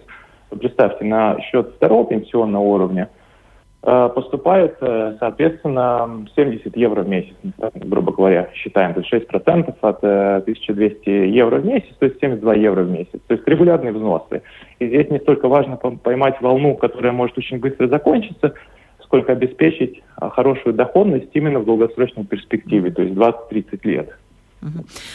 представьте, 0.50 1.04
на 1.04 1.38
счет 1.42 1.74
второго 1.76 2.08
пенсионного 2.08 2.64
уровня 2.64 3.10
поступает, 3.82 4.78
э, 4.82 5.16
соответственно, 5.20 6.28
70 6.36 6.76
евро 6.76 7.04
в 7.04 7.08
месяц, 7.08 7.36
грубо 7.76 8.12
говоря, 8.12 8.50
считаем, 8.54 8.94
то 8.94 9.02
есть 9.02 9.12
6% 9.12 9.76
от 9.82 10.04
1200 10.04 11.10
э, 11.10 11.28
евро 11.28 11.60
в 11.60 11.66
месяц, 11.66 11.94
то 12.00 12.06
есть 12.06 12.20
72 12.20 12.56
евро 12.56 12.84
в 12.84 12.90
месяц. 12.90 13.20
То 13.28 13.36
есть 13.36 13.48
регулярные 13.48 13.94
взносы. 13.94 14.42
И 14.80 14.88
здесь 14.88 15.10
не 15.10 15.20
столько 15.20 15.48
важно 15.48 15.78
поймать 15.78 16.42
волну, 16.42 16.76
которая 16.76 17.12
может 17.12 17.38
очень 17.38 17.60
быстро 17.60 17.88
закончиться, 17.88 18.54
сколько 19.04 19.32
обеспечить 19.32 20.04
хорошую 20.20 20.74
доходность 20.74 21.30
именно 21.34 21.60
в 21.60 21.66
долгосрочной 21.66 22.26
перспективе, 22.26 22.92
то 22.92 23.04
есть 23.04 23.16
20-30 23.16 23.80
лет. 23.84 24.10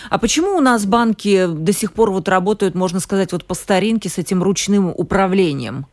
А 0.08 0.18
почему 0.18 0.56
у 0.56 0.60
нас 0.60 0.86
банки 0.86 1.46
до 1.46 1.72
сих 1.72 1.92
пор 1.92 2.10
вот 2.10 2.28
работают, 2.28 2.74
можно 2.74 3.00
сказать, 3.00 3.32
вот 3.32 3.44
по 3.44 3.54
старинке 3.54 4.08
с 4.08 4.18
этим 4.18 4.42
ручным 4.42 4.92
управлением? 4.96 5.86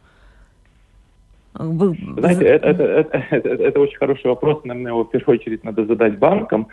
Вы... 1.54 1.98
Знаете, 2.18 2.46
это, 2.46 2.68
это, 2.68 2.84
это, 3.32 3.50
это, 3.50 3.64
это 3.64 3.80
очень 3.80 3.98
хороший 3.98 4.28
вопрос. 4.28 4.64
Наверное, 4.64 4.92
его 4.92 5.04
в 5.04 5.10
первую 5.10 5.40
очередь 5.40 5.64
надо 5.64 5.86
задать 5.86 6.18
банкам. 6.18 6.68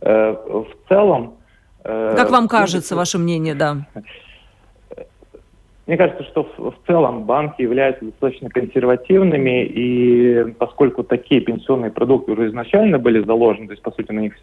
Э, 0.00 0.32
в 0.32 0.68
целом... 0.88 1.34
Э, 1.84 2.14
как 2.16 2.30
вам 2.30 2.48
кажется, 2.48 2.96
ваше 2.96 3.18
мнение, 3.18 3.54
да? 3.54 3.86
Мне 5.86 5.96
кажется, 5.96 6.22
что 6.24 6.44
в, 6.44 6.70
в 6.70 6.74
целом 6.86 7.24
банки 7.24 7.60
являются 7.60 8.04
достаточно 8.04 8.48
консервативными, 8.48 9.64
и 9.64 10.52
поскольку 10.52 11.02
такие 11.02 11.40
пенсионные 11.40 11.90
продукты 11.90 12.32
уже 12.32 12.48
изначально 12.48 12.98
были 13.00 13.24
заложены, 13.24 13.66
то 13.66 13.72
есть, 13.72 13.82
по 13.82 13.90
сути, 13.90 14.12
на 14.12 14.20
них 14.20 14.34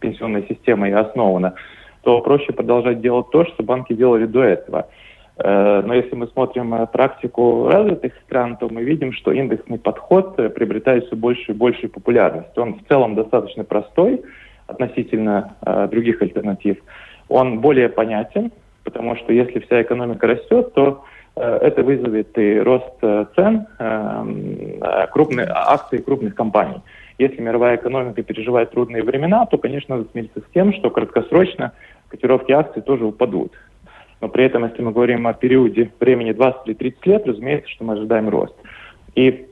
пенсионная 0.00 0.44
система 0.48 0.88
и 0.88 0.92
основана, 0.92 1.54
то 2.02 2.22
проще 2.22 2.52
продолжать 2.52 3.02
делать 3.02 3.26
то, 3.30 3.44
что 3.44 3.62
банки 3.62 3.92
делали 3.92 4.24
до 4.24 4.42
этого. 4.42 4.78
Э, 4.78 5.07
но 5.42 5.94
если 5.94 6.16
мы 6.16 6.26
смотрим 6.26 6.86
практику 6.88 7.68
развитых 7.68 8.12
стран, 8.24 8.56
то 8.56 8.68
мы 8.68 8.82
видим, 8.82 9.12
что 9.12 9.30
индексный 9.30 9.78
подход 9.78 10.34
э, 10.38 10.48
приобретает 10.48 11.06
все 11.06 11.14
больше 11.14 11.52
и 11.52 11.54
большую 11.54 11.90
популярность. 11.90 12.58
Он 12.58 12.74
в 12.74 12.88
целом 12.88 13.14
достаточно 13.14 13.62
простой 13.62 14.22
относительно 14.66 15.54
э, 15.64 15.88
других 15.90 16.20
альтернатив. 16.22 16.78
Он 17.28 17.60
более 17.60 17.88
понятен, 17.88 18.50
потому 18.84 19.16
что 19.16 19.32
если 19.32 19.60
вся 19.60 19.82
экономика 19.82 20.26
растет, 20.26 20.74
то 20.74 21.04
э, 21.36 21.58
это 21.62 21.84
вызовет 21.84 22.36
и 22.36 22.58
рост 22.58 22.94
э, 23.02 23.26
цен 23.36 23.66
э, 23.78 25.06
крупных, 25.12 25.48
акций 25.50 26.02
крупных 26.02 26.34
компаний. 26.34 26.82
Если 27.18 27.40
мировая 27.40 27.76
экономика 27.76 28.22
переживает 28.22 28.70
трудные 28.70 29.02
времена, 29.02 29.46
то, 29.46 29.58
конечно, 29.58 29.96
надо 29.96 30.08
смириться 30.10 30.40
с 30.40 30.52
тем, 30.52 30.72
что 30.72 30.90
краткосрочно 30.90 31.72
котировки 32.08 32.52
акций 32.52 32.82
тоже 32.82 33.04
упадут. 33.04 33.52
Но 34.20 34.28
при 34.28 34.44
этом, 34.44 34.64
если 34.64 34.82
мы 34.82 34.92
говорим 34.92 35.26
о 35.26 35.32
периоде 35.32 35.92
времени 36.00 36.32
20 36.32 36.60
или 36.66 36.74
30 36.74 37.06
лет, 37.06 37.26
разумеется, 37.26 37.70
что 37.70 37.84
мы 37.84 37.94
ожидаем 37.94 38.28
рост. 38.28 38.54
И 39.14 39.46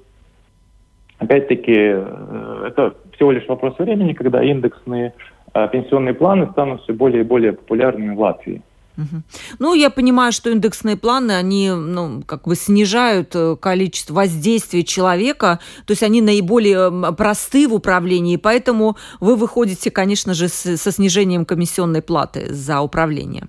опять-таки 1.18 1.72
это 1.72 2.94
всего 3.14 3.32
лишь 3.32 3.46
вопрос 3.46 3.78
времени, 3.78 4.12
когда 4.12 4.42
индексные 4.42 5.14
пенсионные 5.72 6.14
планы 6.14 6.48
станут 6.52 6.82
все 6.82 6.92
более 6.92 7.22
и 7.22 7.24
более 7.24 7.52
популярными 7.52 8.14
в 8.14 8.20
Латвии. 8.20 8.62
Ну, 9.58 9.74
я 9.74 9.90
понимаю, 9.90 10.32
что 10.32 10.50
индексные 10.50 10.96
планы, 10.96 11.32
они, 11.32 11.70
ну, 11.70 12.22
как 12.24 12.44
бы 12.48 12.56
снижают 12.56 13.34
э, 13.34 13.56
количество 13.60 14.14
воздействия 14.14 14.84
человека, 14.84 15.60
то 15.84 15.92
есть 15.92 16.02
они 16.02 16.22
наиболее 16.22 16.90
просты 17.14 17.68
в 17.68 17.74
управлении, 17.74 18.36
поэтому 18.36 18.96
вы 19.20 19.36
выходите, 19.36 19.90
конечно 19.90 20.32
же, 20.32 20.48
со 20.48 20.92
снижением 20.92 21.44
комиссионной 21.44 22.00
платы 22.00 22.52
за 22.52 22.80
управление. 22.80 23.48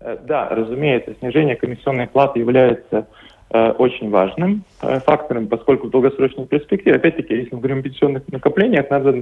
Э, 0.00 0.16
да, 0.22 0.48
разумеется, 0.50 1.14
снижение 1.20 1.56
комиссионной 1.56 2.06
платы 2.06 2.38
является 2.40 3.06
э, 3.50 3.70
очень 3.72 4.10
важным 4.10 4.64
э, 4.82 5.00
фактором, 5.00 5.48
поскольку 5.48 5.86
в 5.86 5.90
долгосрочной 5.90 6.46
перспективе, 6.46 6.96
опять-таки, 6.96 7.34
если 7.34 7.54
мы 7.54 7.60
говорим 7.60 7.80
о 7.80 7.82
пенсионных 7.82 8.22
накоплениях, 8.28 8.90
надо 8.90 9.12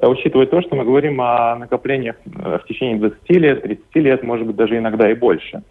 Э, 0.00 0.06
учитывая 0.06 0.46
то, 0.46 0.60
что 0.60 0.76
мы 0.76 0.84
говорим 0.84 1.20
о 1.20 1.56
накоплениях 1.56 2.16
э, 2.26 2.58
в 2.62 2.66
течение 2.66 2.98
20 2.98 3.30
лет, 3.30 3.62
30 3.62 3.94
лет, 3.96 4.22
может 4.22 4.46
быть, 4.46 4.56
даже 4.56 4.76
иногда 4.76 5.10
и 5.10 5.14
больше. 5.14 5.62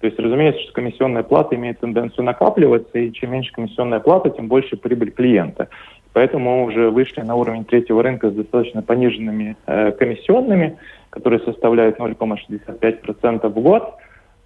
То 0.00 0.06
есть, 0.06 0.18
разумеется, 0.18 0.60
что 0.62 0.72
комиссионная 0.72 1.22
плата 1.22 1.54
имеет 1.54 1.78
тенденцию 1.80 2.24
накапливаться, 2.24 2.98
и 2.98 3.12
чем 3.12 3.32
меньше 3.32 3.52
комиссионная 3.52 4.00
плата, 4.00 4.30
тем 4.30 4.48
больше 4.48 4.76
прибыль 4.76 5.12
клиента. 5.12 5.68
Поэтому 6.12 6.58
мы 6.58 6.64
уже 6.64 6.90
вышли 6.90 7.22
на 7.22 7.34
уровень 7.34 7.64
третьего 7.64 8.02
рынка 8.02 8.30
с 8.30 8.34
достаточно 8.34 8.82
пониженными 8.82 9.56
э, 9.66 9.92
комиссионными, 9.92 10.76
которые 11.10 11.40
составляют 11.40 11.98
0,65% 11.98 13.48
в 13.48 13.60
год. 13.60 13.94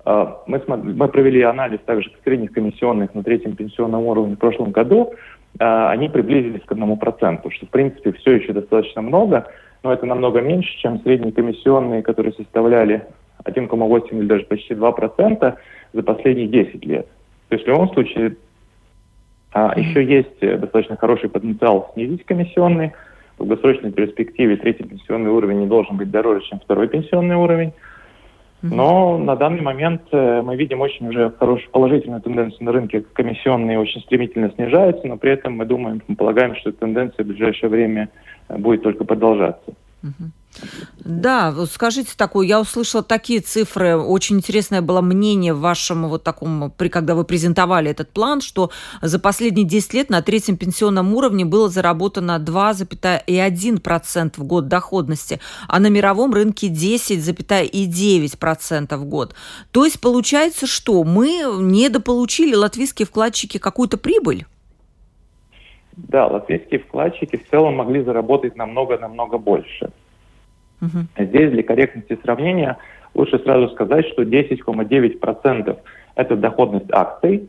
Э, 0.05 0.27
мы, 0.47 0.63
мы 0.67 1.09
провели 1.09 1.43
анализ 1.43 1.81
также 1.85 2.13
средних 2.25 2.53
комиссионных 2.53 3.15
на 3.15 3.23
третьем 3.23 3.57
пенсионном 3.57 4.05
уровне 4.07 4.37
в 4.37 4.39
прошлом 4.39 4.71
году. 4.71 5.15
А, 5.59 5.91
они 5.91 6.09
приблизились 6.09 6.63
к 6.65 6.73
одному 6.73 6.97
проценту, 6.97 7.51
что 7.51 7.67
в 7.67 7.71
принципе 7.71 8.13
все 8.13 8.33
еще 8.33 8.53
достаточно 8.53 9.03
много, 9.03 9.47
но 9.83 9.93
это 9.93 10.07
намного 10.07 10.41
меньше, 10.41 10.77
чем 10.79 11.01
средние 11.01 11.33
комиссионные, 11.33 12.03
которые 12.03 12.33
составляли 12.35 13.07
1,8 13.45 14.09
или 14.11 14.27
даже 14.27 14.45
почти 14.45 14.75
2% 14.75 15.55
за 15.93 16.03
последние 16.03 16.49
10 16.49 16.85
лет. 16.85 17.07
То 17.49 17.55
есть 17.55 17.65
в 17.65 17.69
любом 17.69 17.93
случае 17.93 18.37
а, 19.53 19.79
еще 19.79 20.05
есть 20.05 20.43
э, 20.43 20.59
достаточно 20.59 20.97
хороший 20.97 21.29
потенциал 21.29 21.91
снизить 21.95 22.25
комиссионные. 22.25 22.93
В 23.35 23.39
долгосрочной 23.39 23.93
перспективе 23.93 24.57
третий 24.57 24.85
пенсионный 24.85 25.31
уровень 25.31 25.61
не 25.61 25.67
должен 25.67 25.97
быть 25.97 26.11
дороже, 26.11 26.45
чем 26.47 26.61
второй 26.61 26.89
пенсионный 26.89 27.37
уровень. 27.37 27.73
Но 28.63 29.19
на 29.19 29.37
данный 29.37 29.61
момент 29.61 30.03
э, 30.13 30.43
мы 30.43 30.57
видим 30.57 30.81
очень 30.81 31.09
уже 31.09 31.31
хорошую 31.39 31.71
положительную 31.71 32.23
тенденцию 32.23 32.65
на 32.65 32.73
рынке. 32.73 33.05
Комиссионные 33.13 33.79
очень 33.79 34.01
стремительно 34.01 34.51
снижаются, 34.51 35.07
но 35.07 35.17
при 35.17 35.33
этом 35.33 35.55
мы 35.55 35.67
думаем, 35.67 36.03
мы 36.09 36.17
полагаем, 36.17 36.57
что 36.57 36.73
тенденция 36.73 37.25
в 37.25 37.29
ближайшее 37.29 37.71
время 37.71 38.09
э, 38.49 38.57
будет 38.57 38.83
только 38.83 39.05
продолжаться. 39.05 39.75
Да, 41.05 41.55
скажите 41.67 42.13
такое, 42.17 42.47
я 42.47 42.59
услышала 42.61 43.03
такие 43.03 43.41
цифры, 43.41 43.97
очень 43.97 44.37
интересное 44.39 44.81
было 44.83 45.01
мнение 45.01 45.55
в 45.55 45.61
вашем 45.61 46.09
вот 46.09 46.23
таком, 46.25 46.73
при, 46.77 46.89
когда 46.89 47.15
вы 47.15 47.23
презентовали 47.25 47.91
этот 47.91 48.11
план, 48.11 48.41
что 48.41 48.71
за 49.03 49.21
последние 49.21 49.65
10 49.65 49.95
лет 49.95 50.11
на 50.11 50.21
третьем 50.23 50.57
пенсионном 50.57 51.15
уровне 51.15 51.45
было 51.45 51.69
заработано 51.69 52.43
2,1% 52.45 54.33
в 54.37 54.45
год 54.45 54.67
доходности, 54.69 55.41
а 55.69 55.79
на 55.79 55.87
мировом 55.89 56.35
рынке 56.35 56.67
10,9% 56.69 58.97
в 58.97 59.05
год. 59.05 59.35
То 59.71 59.85
есть 59.85 60.01
получается, 60.01 60.67
что 60.67 61.05
мы 61.05 61.45
недополучили, 61.61 62.55
латвийские 62.55 63.07
вкладчики, 63.07 63.59
какую-то 63.59 63.97
прибыль? 63.97 64.47
Да, 65.97 66.27
латвийские 66.27 66.81
вкладчики 66.81 67.37
в 67.37 67.49
целом 67.49 67.77
могли 67.77 68.03
заработать 68.03 68.57
намного-намного 68.57 69.39
больше. 69.39 69.91
Угу. 70.81 71.25
Здесь 71.25 71.51
для 71.51 71.63
корректности 71.63 72.19
сравнения 72.23 72.77
лучше 73.15 73.39
сразу 73.39 73.69
сказать, 73.69 74.07
что 74.09 74.23
10,9% 74.23 75.77
это 76.15 76.37
доходность 76.37 76.93
акций 76.93 77.49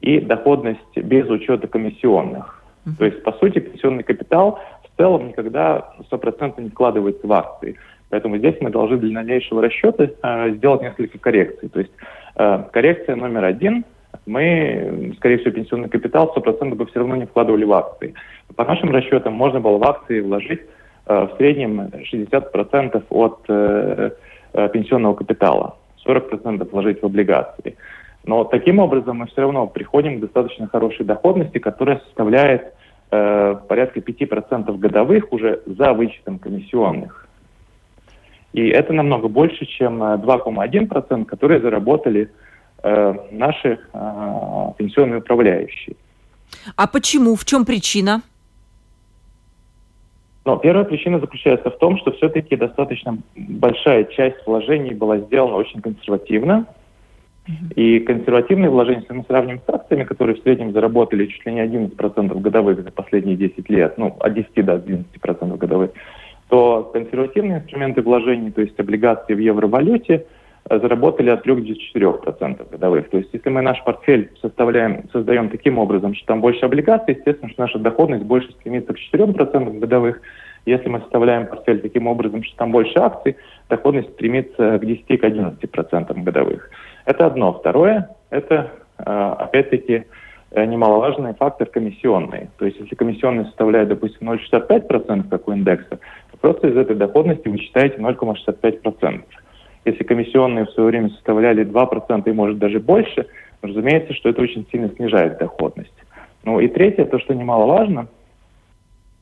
и 0.00 0.20
доходность 0.20 0.96
без 0.96 1.28
учета 1.28 1.66
комиссионных. 1.66 2.62
Угу. 2.86 2.94
То 2.98 3.04
есть, 3.04 3.22
по 3.22 3.32
сути, 3.32 3.60
пенсионный 3.60 4.02
капитал 4.02 4.58
в 4.82 4.96
целом 4.96 5.28
никогда 5.28 5.92
100% 6.10 6.60
не 6.60 6.70
вкладывается 6.70 7.26
в 7.26 7.32
акции. 7.32 7.76
Поэтому 8.08 8.38
здесь 8.38 8.54
мы 8.60 8.70
должны 8.70 8.98
для 8.98 9.14
дальнейшего 9.14 9.62
расчета 9.62 10.08
э, 10.22 10.50
сделать 10.54 10.82
несколько 10.82 11.18
коррекций. 11.18 11.68
То 11.68 11.80
есть 11.80 11.92
э, 12.36 12.64
коррекция 12.72 13.16
номер 13.16 13.44
один 13.44 13.84
мы, 14.24 15.12
скорее 15.18 15.38
всего, 15.38 15.52
пенсионный 15.52 15.88
капитал 15.88 16.32
100% 16.34 16.74
бы 16.74 16.86
все 16.86 17.00
равно 17.00 17.16
не 17.16 17.26
вкладывали 17.26 17.64
в 17.64 17.72
акции. 17.72 18.14
По 18.54 18.64
нашим 18.64 18.90
расчетам 18.90 19.34
можно 19.34 19.60
было 19.60 19.78
в 19.78 19.84
акции 19.84 20.20
вложить 20.20 20.62
в 21.06 21.36
среднем 21.36 21.80
60% 21.80 23.04
от 23.10 23.40
э, 23.48 24.10
э, 24.52 24.68
пенсионного 24.70 25.14
капитала, 25.14 25.76
40% 26.04 26.68
вложить 26.70 27.00
в 27.00 27.06
облигации. 27.06 27.76
Но 28.24 28.44
таким 28.44 28.80
образом 28.80 29.18
мы 29.18 29.26
все 29.26 29.42
равно 29.42 29.68
приходим 29.68 30.18
к 30.18 30.20
достаточно 30.20 30.66
хорошей 30.66 31.06
доходности, 31.06 31.58
которая 31.58 32.00
составляет 32.00 32.74
э, 33.10 33.56
порядка 33.68 34.00
5% 34.00 34.78
годовых 34.78 35.32
уже 35.32 35.62
за 35.64 35.92
вычетом 35.92 36.38
комиссионных. 36.40 37.28
И 38.52 38.68
это 38.68 38.92
намного 38.92 39.28
больше, 39.28 39.64
чем 39.66 40.02
2,1%, 40.02 41.24
которые 41.26 41.60
заработали 41.60 42.32
э, 42.82 43.14
наши 43.30 43.78
э, 43.92 44.72
пенсионные 44.76 45.18
управляющие. 45.18 45.94
А 46.74 46.88
почему? 46.88 47.36
В 47.36 47.44
чем 47.44 47.64
причина? 47.64 48.22
Но 50.46 50.56
первая 50.58 50.84
причина 50.84 51.18
заключается 51.18 51.70
в 51.70 51.78
том, 51.78 51.98
что 51.98 52.12
все-таки 52.12 52.54
достаточно 52.54 53.18
большая 53.34 54.04
часть 54.04 54.46
вложений 54.46 54.94
была 54.94 55.18
сделана 55.18 55.56
очень 55.56 55.82
консервативно. 55.82 56.66
И 57.74 57.98
консервативные 57.98 58.70
вложения, 58.70 59.00
если 59.00 59.12
мы 59.12 59.24
сравним 59.24 59.60
с 59.66 59.68
акциями, 59.68 60.04
которые 60.04 60.36
в 60.36 60.42
среднем 60.42 60.72
заработали 60.72 61.26
чуть 61.26 61.44
ли 61.46 61.52
не 61.52 61.60
11% 61.64 62.40
годовых 62.40 62.82
за 62.82 62.90
последние 62.92 63.36
10 63.36 63.68
лет, 63.68 63.98
ну, 63.98 64.16
от 64.20 64.34
10 64.34 64.64
до 64.64 64.74
11% 64.74 65.56
годовых, 65.56 65.90
то 66.48 66.90
консервативные 66.92 67.58
инструменты 67.58 68.02
вложений, 68.02 68.52
то 68.52 68.60
есть 68.60 68.78
облигации 68.78 69.34
в 69.34 69.38
евровалюте, 69.38 70.26
заработали 70.68 71.30
от 71.30 71.42
3 71.42 71.54
до 71.54 71.72
4% 72.00 72.70
годовых. 72.70 73.08
То 73.10 73.18
есть 73.18 73.30
если 73.32 73.48
мы 73.50 73.62
наш 73.62 73.82
портфель 73.84 74.30
составляем, 74.40 75.08
создаем 75.12 75.48
таким 75.48 75.78
образом, 75.78 76.14
что 76.14 76.26
там 76.26 76.40
больше 76.40 76.64
облигаций, 76.64 77.14
естественно, 77.14 77.50
что 77.50 77.62
наша 77.62 77.78
доходность 77.78 78.24
больше 78.24 78.50
стремится 78.52 78.92
к 78.92 78.98
4% 79.14 79.78
годовых. 79.78 80.20
Если 80.64 80.88
мы 80.88 81.00
составляем 81.00 81.46
портфель 81.46 81.80
таким 81.80 82.08
образом, 82.08 82.42
что 82.42 82.56
там 82.56 82.72
больше 82.72 82.98
акций, 82.98 83.36
доходность 83.68 84.10
стремится 84.14 84.78
к 84.78 84.82
10-11% 84.82 86.22
годовых. 86.24 86.70
Это 87.04 87.26
одно. 87.26 87.52
Второе, 87.52 88.10
это 88.30 88.72
э, 88.98 89.02
опять-таки 89.04 90.06
э, 90.50 90.64
немаловажный 90.64 91.34
фактор 91.34 91.68
комиссионный. 91.68 92.48
То 92.58 92.64
есть 92.64 92.80
если 92.80 92.96
комиссионные 92.96 93.44
составляют, 93.44 93.90
допустим, 93.90 94.28
0,65%, 94.28 95.28
как 95.28 95.46
у 95.46 95.52
индекса, 95.52 96.00
то 96.32 96.36
просто 96.40 96.66
из 96.66 96.76
этой 96.76 96.96
доходности 96.96 97.46
вы 97.46 97.58
считаете 97.58 97.98
0,65%. 97.98 99.22
Если 99.86 100.02
комиссионные 100.02 100.66
в 100.66 100.70
свое 100.72 100.88
время 100.88 101.10
составляли 101.10 101.64
2% 101.64 102.28
и 102.28 102.32
может 102.32 102.58
даже 102.58 102.80
больше, 102.80 103.26
разумеется, 103.62 104.14
что 104.14 104.28
это 104.28 104.42
очень 104.42 104.66
сильно 104.72 104.88
снижает 104.88 105.38
доходность. 105.38 105.94
Ну 106.42 106.58
и 106.58 106.66
третье, 106.66 107.04
то, 107.04 107.20
что 107.20 107.34
немаловажно, 107.34 108.08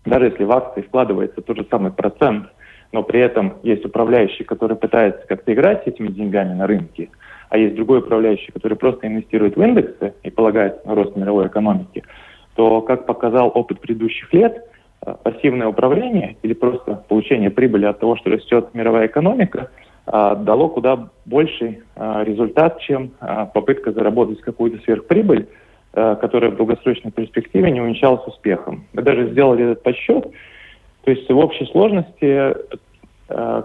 даже 0.06 0.26
если 0.26 0.44
в 0.44 0.52
акции 0.52 0.80
вкладывается 0.80 1.42
тот 1.42 1.58
же 1.58 1.66
самый 1.70 1.92
процент, 1.92 2.46
но 2.92 3.02
при 3.02 3.20
этом 3.20 3.58
есть 3.62 3.84
управляющий, 3.84 4.44
который 4.44 4.76
пытается 4.76 5.26
как-то 5.26 5.52
играть 5.52 5.84
с 5.84 5.86
этими 5.86 6.08
деньгами 6.08 6.54
на 6.54 6.66
рынке, 6.66 7.10
а 7.50 7.58
есть 7.58 7.74
другой 7.74 7.98
управляющий, 7.98 8.50
который 8.50 8.78
просто 8.78 9.06
инвестирует 9.06 9.56
в 9.56 9.62
индексы 9.62 10.14
и 10.22 10.30
полагается 10.30 10.80
на 10.86 10.94
рост 10.94 11.14
мировой 11.14 11.48
экономики, 11.48 12.04
то, 12.56 12.80
как 12.80 13.04
показал 13.04 13.52
опыт 13.54 13.80
предыдущих 13.80 14.32
лет, 14.32 14.64
э, 15.04 15.14
пассивное 15.22 15.66
управление 15.66 16.36
или 16.42 16.54
просто 16.54 17.04
получение 17.06 17.50
прибыли 17.50 17.84
от 17.84 17.98
того, 17.98 18.16
что 18.16 18.30
растет 18.30 18.70
мировая 18.72 19.08
экономика, 19.08 19.68
дало 20.06 20.68
куда 20.68 21.08
больший 21.24 21.82
э, 21.96 22.24
результат, 22.24 22.80
чем 22.80 23.12
попытка 23.54 23.92
заработать 23.92 24.40
какую-то 24.40 24.82
сверхприбыль, 24.84 25.48
которая 25.92 26.50
в 26.50 26.56
долгосрочной 26.56 27.12
перспективе 27.12 27.70
не 27.70 27.80
увенчалась 27.80 28.26
успехом. 28.26 28.84
Мы 28.92 29.02
даже 29.02 29.30
сделали 29.30 29.64
этот 29.64 29.82
подсчет. 29.84 30.28
То 31.04 31.10
есть 31.10 31.30
в 31.30 31.38
общей 31.38 31.66
сложности 31.66 32.56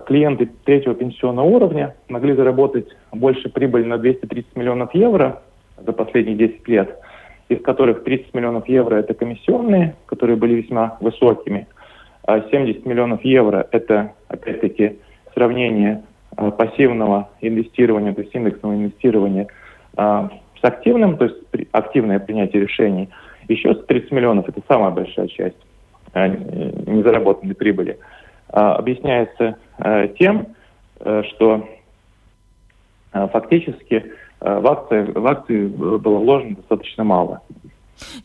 клиенты 0.06 0.50
третьего 0.64 0.94
пенсионного 0.94 1.48
уровня 1.48 1.96
могли 2.08 2.36
заработать 2.36 2.88
больше 3.12 3.50
прибыли 3.50 3.84
на 3.84 3.98
230 3.98 4.56
миллионов 4.56 4.94
евро 4.94 5.42
за 5.86 5.92
последние 5.92 6.36
10 6.38 6.68
лет, 6.68 7.00
из 7.50 7.62
которых 7.62 8.04
30 8.04 8.34
миллионов 8.34 8.70
евро 8.70 8.96
это 8.96 9.14
комиссионные, 9.14 9.96
которые 10.06 10.38
были 10.38 10.62
весьма 10.62 10.98
высокими, 11.02 11.68
а 12.26 12.42
70 12.42 12.86
миллионов 12.86 13.24
евро 13.26 13.68
это, 13.72 14.14
опять-таки, 14.28 15.00
сравнение 15.34 16.04
пассивного 16.58 17.30
инвестирования, 17.42 18.14
то 18.14 18.22
есть 18.22 18.34
индексного 18.34 18.74
инвестирования 18.74 19.48
э, 19.98 20.30
с 20.62 20.64
активным, 20.64 21.18
то 21.18 21.26
есть 21.26 21.38
активное 21.72 22.20
принятие 22.20 22.64
решений. 22.64 23.10
Еще 23.48 23.74
30 23.74 24.12
миллионов 24.12 24.48
это 24.48 24.62
самая 24.68 24.92
большая 24.92 25.28
часть 25.28 25.58
незаработанной 26.14 27.56
прибыли. 27.56 28.00
Объясняется 28.48 29.58
э, 29.78 30.08
тем, 30.20 30.48
э, 31.00 31.24
что 31.30 31.70
э, 33.14 33.28
фактически 33.28 34.12
в 34.40 34.68
акции, 34.68 35.12
в 35.12 35.28
акции 35.28 35.68
было 35.68 36.18
вложено 36.18 36.56
достаточно 36.56 37.04
мало. 37.04 37.42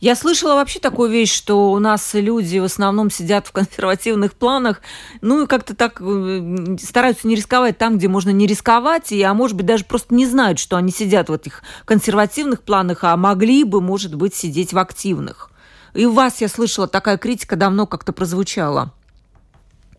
Я 0.01 0.15
слышала 0.15 0.55
вообще 0.55 0.81
такую 0.81 1.11
вещь, 1.11 1.33
что 1.33 1.73
у 1.73 1.79
нас 1.79 2.15
люди 2.15 2.59
в 2.59 2.65
основном 2.65 3.11
сидят 3.11 3.47
в 3.47 3.53
консервативных 3.53 4.35
планах, 4.35 4.81
ну 5.21 5.45
и 5.45 5.47
как-то 5.47 5.75
так 5.75 6.01
стараются 6.81 7.27
не 7.27 7.35
рисковать 7.35 7.79
там, 7.79 7.99
где 7.99 8.09
можно 8.09 8.31
не 8.31 8.47
рисковать, 8.47 9.13
и, 9.13 9.23
а 9.23 9.35
может 9.35 9.57
быть 9.57 9.67
даже 9.67 9.85
просто 9.85 10.15
не 10.15 10.27
знают, 10.27 10.59
что 10.59 10.77
они 10.77 10.91
сидят 10.91 11.29
в 11.29 11.33
этих 11.33 11.63
консервативных 11.85 12.63
планах, 12.63 13.05
а 13.05 13.17
могли 13.17 13.65
бы, 13.65 13.81
может 13.81 14.15
быть, 14.15 14.35
сидеть 14.35 14.73
в 14.73 14.79
активных. 14.79 15.51
И 15.95 16.07
у 16.07 16.13
вас, 16.13 16.41
я 16.41 16.49
слышала, 16.49 16.89
такая 16.89 17.19
критика 17.19 17.57
давно 17.57 17.87
как-то 17.87 18.13
прозвучала. 18.13 18.93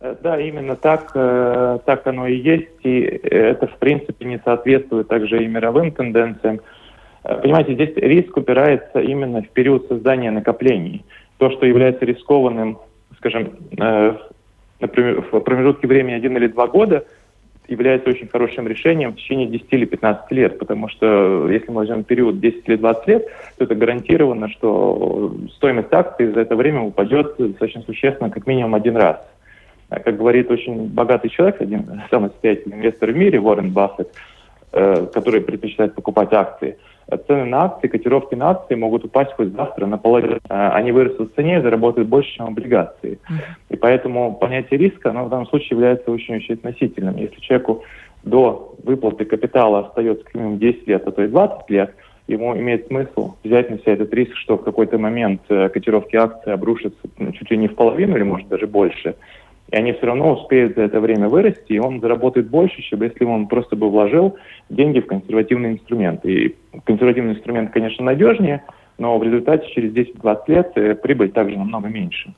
Э, 0.02 0.16
да, 0.22 0.40
именно 0.40 0.76
так, 0.76 1.12
э, 1.16 1.80
так 1.86 2.06
оно 2.06 2.28
и 2.28 2.38
есть, 2.38 2.84
и 2.84 3.00
это, 3.02 3.68
в 3.68 3.78
принципе, 3.78 4.26
не 4.26 4.40
соответствует 4.44 5.08
также 5.08 5.44
и 5.44 5.48
мировым 5.48 5.92
тенденциям. 5.92 6.60
Э, 7.26 7.42
понимаете, 7.42 7.74
здесь 7.74 7.96
риск 7.96 8.38
упирается 8.38 9.00
именно 9.00 9.42
в 9.42 9.50
период 9.50 9.88
создания 9.88 10.32
накоплений. 10.32 11.04
То, 11.38 11.50
что 11.52 11.66
является 11.66 12.06
рискованным, 12.06 12.78
скажем, 13.18 13.58
например, 14.80 15.26
в 15.30 15.40
промежутке 15.42 15.88
времени 15.88 16.14
один 16.14 16.38
или 16.38 16.48
два 16.48 16.68
года, 16.68 17.06
является 17.68 18.10
очень 18.10 18.28
хорошим 18.28 18.68
решением 18.68 19.14
в 19.14 19.16
течение 19.16 19.48
10 19.48 19.66
или 19.72 19.86
15 19.86 20.32
лет, 20.32 20.60
потому 20.60 20.88
что 20.88 21.50
если 21.50 21.70
мы 21.70 21.78
возьмем 21.78 22.04
период 22.04 22.40
10 22.40 22.64
или 22.68 22.76
20 22.76 23.08
лет, 23.08 23.28
то 23.58 23.64
это 23.64 23.76
гарантированно, 23.76 24.50
что 24.50 25.36
стоимость 25.56 25.92
акций 25.92 26.32
за 26.32 26.42
это 26.42 26.56
время 26.56 26.82
упадет 26.82 27.36
достаточно 27.38 27.82
существенно 27.82 28.30
как 28.30 28.46
минимум 28.48 28.76
один 28.76 28.98
раз. 28.98 29.18
А, 29.90 30.00
как 30.00 30.18
говорит 30.18 30.50
очень 30.52 30.88
богатый 30.88 31.30
человек, 31.30 31.62
один 31.62 32.02
самый 32.10 32.30
состоятельный 32.32 32.78
инвестор 32.78 33.12
в 33.12 33.16
мире, 33.16 33.40
Уоррен 33.40 33.72
Баффет, 33.72 34.10
э, 34.72 35.08
который 35.14 35.42
предпочитает 35.42 35.96
покупать 35.96 36.34
акции, 36.34 36.78
цены 37.28 37.46
на 37.46 37.66
акции, 37.66 37.88
котировки 37.88 38.36
на 38.36 38.52
акции 38.52 38.76
могут 38.76 39.06
упасть 39.06 39.34
хоть 39.34 39.54
завтра 39.54 39.86
на 39.86 39.98
половину. 39.98 40.40
Э, 40.50 40.70
они 40.70 40.92
вырастут 40.92 41.32
в 41.32 41.36
цене 41.36 41.58
и 41.58 41.62
заработают 41.62 42.10
больше, 42.10 42.32
чем 42.32 42.48
облигации. 42.48 43.20
И 43.70 43.76
поэтому 43.76 44.36
понятие 44.36 44.80
риска, 44.80 45.12
оно 45.12 45.26
в 45.26 45.30
данном 45.30 45.48
случае 45.48 45.70
является 45.72 46.12
очень-очень 46.12 46.56
относительным. 46.56 47.18
Если 47.18 47.40
человеку 47.40 47.84
до 48.24 48.76
выплаты 48.84 49.26
капитала 49.26 49.88
остается 49.88 50.24
как 50.24 50.36
минимум 50.36 50.58
10 50.58 50.88
лет, 50.88 51.08
а 51.08 51.12
то 51.12 51.24
и 51.24 51.28
20 51.28 51.70
лет, 51.70 51.94
ему 52.28 52.58
имеет 52.58 52.88
смысл 52.88 53.36
взять 53.44 53.70
на 53.70 53.78
себя 53.78 53.94
этот 53.94 54.12
риск, 54.14 54.36
что 54.36 54.58
в 54.58 54.64
какой-то 54.64 54.98
момент 54.98 55.42
э, 55.50 55.70
котировки 55.70 56.16
акций 56.16 56.54
обрушатся 56.54 56.98
ну, 57.20 57.32
чуть 57.34 57.52
ли 57.52 57.58
не 57.58 57.68
в 57.68 57.76
половину 57.76 58.16
или, 58.16 58.24
может, 58.24 58.48
даже 58.48 58.68
больше– 58.68 59.16
и 59.72 59.76
они 59.76 59.94
все 59.94 60.06
равно 60.06 60.34
успеют 60.34 60.76
за 60.76 60.84
это 60.84 61.00
время 61.00 61.28
вырасти, 61.28 61.74
и 61.74 61.80
он 61.80 62.00
заработает 62.00 62.50
больше, 62.50 62.82
чем 62.84 63.02
если 63.02 63.26
он 63.26 63.48
просто 63.48 63.76
бы 63.76 63.90
вложил 63.90 64.38
деньги 64.70 65.00
в 65.00 65.08
консервативный 65.08 65.72
инструмент. 65.74 66.24
И 66.26 66.56
консервативный 66.84 67.34
инструмент, 67.34 67.72
конечно, 67.72 68.06
надежнее, 68.06 68.64
но 68.98 69.18
в 69.18 69.24
результате 69.24 69.68
через 69.74 69.92
10-20 69.94 70.38
лет 70.48 70.72
э, 70.76 70.96
прибыль 70.96 71.32
также 71.32 71.58
намного 71.58 71.88
меньше. 71.88 72.34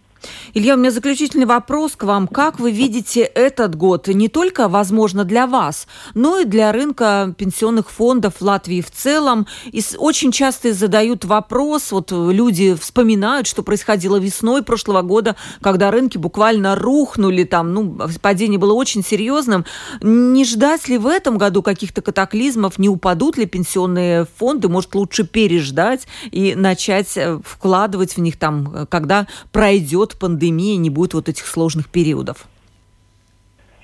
Илья, 0.53 0.75
у 0.75 0.77
меня 0.77 0.91
заключительный 0.91 1.45
вопрос 1.45 1.95
к 1.95 2.03
вам. 2.03 2.27
Как 2.27 2.59
вы 2.59 2.71
видите 2.71 3.21
этот 3.21 3.75
год 3.75 4.07
не 4.07 4.27
только, 4.27 4.67
возможно, 4.67 5.23
для 5.23 5.47
вас, 5.47 5.87
но 6.13 6.39
и 6.39 6.45
для 6.45 6.71
рынка 6.71 7.33
пенсионных 7.37 7.89
фондов 7.91 8.41
Латвии 8.41 8.81
в 8.81 8.91
целом? 8.91 9.47
И 9.71 9.83
очень 9.97 10.31
часто 10.31 10.73
задают 10.73 11.25
вопрос, 11.25 11.91
вот 11.91 12.11
люди 12.11 12.75
вспоминают, 12.75 13.47
что 13.47 13.63
происходило 13.63 14.17
весной 14.17 14.63
прошлого 14.63 15.01
года, 15.01 15.35
когда 15.61 15.91
рынки 15.91 16.17
буквально 16.17 16.75
рухнули, 16.75 17.43
там, 17.43 17.73
ну, 17.73 17.97
падение 18.21 18.59
было 18.59 18.73
очень 18.73 19.03
серьезным. 19.03 19.65
Не 20.01 20.45
ждать 20.45 20.87
ли 20.87 20.97
в 20.97 21.07
этом 21.07 21.37
году 21.37 21.61
каких-то 21.61 22.01
катаклизмов, 22.01 22.77
не 22.77 22.89
упадут 22.89 23.37
ли 23.37 23.45
пенсионные 23.45 24.27
фонды, 24.37 24.69
может, 24.69 24.95
лучше 24.95 25.25
переждать 25.25 26.07
и 26.31 26.55
начать 26.55 27.15
э, 27.17 27.39
вкладывать 27.43 28.17
в 28.17 28.21
них 28.21 28.37
там, 28.37 28.73
э, 28.73 28.85
когда 28.87 29.27
пройдет 29.51 30.06
пройдет 30.07 30.19
пандемия, 30.19 30.77
не 30.77 30.89
будет 30.89 31.13
вот 31.13 31.29
этих 31.29 31.45
сложных 31.45 31.89
периодов? 31.89 32.47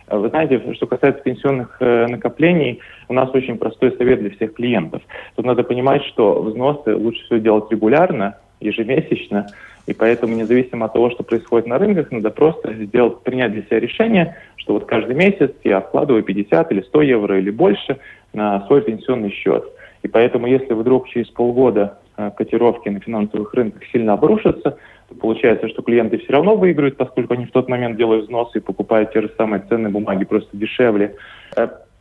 Вы 0.10 0.30
знаете, 0.30 0.62
что 0.76 0.86
касается 0.86 1.24
пенсионных 1.24 1.78
э, 1.80 2.08
накоплений, 2.08 2.80
у 3.08 3.14
нас 3.14 3.30
очень 3.34 3.58
простой 3.58 3.96
совет 3.98 4.20
для 4.20 4.30
всех 4.32 4.54
клиентов. 4.54 5.02
Тут 5.36 5.46
надо 5.46 5.64
понимать, 5.64 6.04
что 6.04 6.42
взносы 6.42 6.96
лучше 6.96 7.24
всего 7.26 7.40
делать 7.40 7.72
регулярно, 7.72 8.36
ежемесячно, 8.60 9.48
и 9.88 9.94
поэтому 9.94 10.36
независимо 10.36 10.86
от 10.86 10.94
того, 10.94 11.10
что 11.10 11.24
происходит 11.24 11.68
на 11.68 11.78
рынках, 11.78 12.12
надо 12.12 12.30
просто 12.30 12.74
сделать, 12.74 13.24
принять 13.24 13.54
для 13.54 13.64
себя 13.64 13.80
решение, 13.80 14.36
что 14.58 14.74
вот 14.74 14.86
каждый 14.86 15.16
месяц 15.16 15.52
я 15.64 15.80
вкладываю 15.80 16.24
50 16.24 16.72
или 16.72 16.82
100 16.82 17.02
евро 17.02 17.40
или 17.40 17.50
больше 17.50 17.98
на 18.34 18.66
свой 18.68 18.82
пенсионный 18.82 19.32
счет. 19.32 19.64
И 20.04 20.08
поэтому, 20.08 20.48
если 20.48 20.74
вдруг 20.74 21.10
через 21.10 21.28
полгода 21.30 21.98
котировки 22.38 22.90
на 22.90 23.00
финансовых 23.00 23.54
рынках 23.54 23.82
сильно 23.92 24.14
обрушатся, 24.14 24.78
получается, 25.14 25.68
что 25.70 25.82
клиенты 25.82 26.18
все 26.18 26.34
равно 26.34 26.56
выиграют, 26.56 26.98
поскольку 26.98 27.34
они 27.34 27.46
в 27.46 27.52
тот 27.52 27.70
момент 27.70 27.98
делают 27.98 28.26
взносы 28.26 28.58
и 28.58 28.62
покупают 28.62 29.12
те 29.14 29.22
же 29.22 29.32
самые 29.38 29.64
ценные 29.70 29.92
бумаги 29.92 30.26
просто 30.26 30.56
дешевле. 30.56 31.16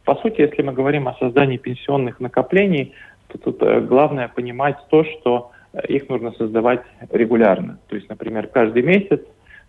По 0.04 0.14
сути, 0.16 0.40
если 0.40 0.62
мы 0.62 0.72
говорим 0.72 1.08
о 1.08 1.14
создании 1.14 1.58
пенсионных 1.58 2.18
накоплений, 2.20 2.92
то 3.28 3.38
тут 3.38 3.62
главное 3.86 4.28
понимать 4.28 4.76
то, 4.90 5.04
что 5.04 5.52
их 5.88 6.08
нужно 6.08 6.32
создавать 6.32 6.82
регулярно. 7.10 7.78
То 7.88 7.96
есть, 7.96 8.08
например, 8.08 8.48
каждый 8.48 8.82
месяц 8.82 9.20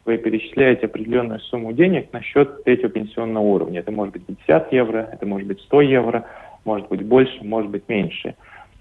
вы 0.06 0.18
перечисляете 0.18 0.88
определенную 0.88 1.40
сумму 1.40 1.72
денег 1.72 2.12
на 2.12 2.22
счет 2.22 2.64
третьего 2.64 2.90
пенсионного 2.90 3.44
уровня. 3.44 3.80
Это 3.80 3.92
может 3.92 4.14
быть 4.14 4.26
50 4.26 4.74
евро, 4.74 5.10
это 5.12 5.26
может 5.26 5.48
быть 5.48 5.62
100 5.62 5.82
евро, 5.82 6.26
может 6.66 6.90
быть 6.90 7.04
больше, 7.04 7.44
может 7.44 7.72
быть 7.72 7.88
меньше. 7.88 8.36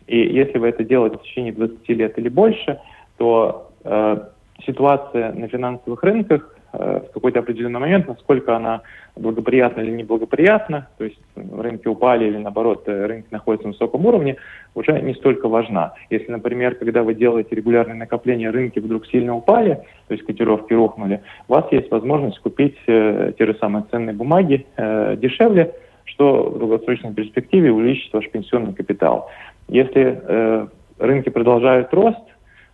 И 0.07 0.18
если 0.18 0.59
вы 0.59 0.68
это 0.68 0.85
делаете 0.85 1.18
в 1.18 1.22
течение 1.22 1.53
20 1.53 1.88
лет 1.90 2.18
или 2.18 2.29
больше, 2.29 2.81
то 3.18 3.70
э, 3.85 4.20
ситуация 4.64 5.32
на 5.32 5.48
финансовых 5.48 6.02
рынках 6.02 6.52
Э, 6.74 7.00
в 7.06 7.12
какой-то 7.12 7.40
определенный 7.40 7.80
момент, 7.80 8.08
насколько 8.08 8.56
она 8.56 8.80
благоприятна 9.14 9.82
или 9.82 9.90
неблагоприятна, 9.90 10.88
то 10.96 11.04
есть 11.04 11.18
рынки 11.36 11.86
упали 11.86 12.26
или 12.26 12.38
наоборот 12.38 12.84
э, 12.86 13.06
рынки 13.06 13.26
находятся 13.30 13.66
на 13.66 13.72
высоком 13.72 14.06
уровне, 14.06 14.36
уже 14.74 14.98
не 15.02 15.12
столько 15.14 15.48
важна. 15.48 15.92
Если, 16.08 16.30
например, 16.30 16.76
когда 16.76 17.02
вы 17.02 17.14
делаете 17.14 17.54
регулярные 17.54 17.96
накопления, 17.96 18.50
рынки 18.50 18.78
вдруг 18.78 19.06
сильно 19.06 19.36
упали, 19.36 19.82
то 20.08 20.14
есть 20.14 20.24
котировки 20.24 20.72
рухнули, 20.72 21.20
у 21.46 21.52
вас 21.52 21.70
есть 21.72 21.90
возможность 21.90 22.38
купить 22.38 22.78
э, 22.86 23.34
те 23.38 23.44
же 23.44 23.54
самые 23.60 23.84
ценные 23.90 24.14
бумаги 24.14 24.66
э, 24.76 25.16
дешевле, 25.18 25.74
что 26.04 26.44
в 26.44 26.58
долгосрочной 26.58 27.12
перспективе 27.12 27.70
увеличит 27.70 28.10
ваш 28.14 28.30
пенсионный 28.30 28.72
капитал. 28.72 29.28
Если 29.68 30.22
э, 30.22 30.66
рынки 30.98 31.28
продолжают 31.28 31.92
рост, 31.92 32.18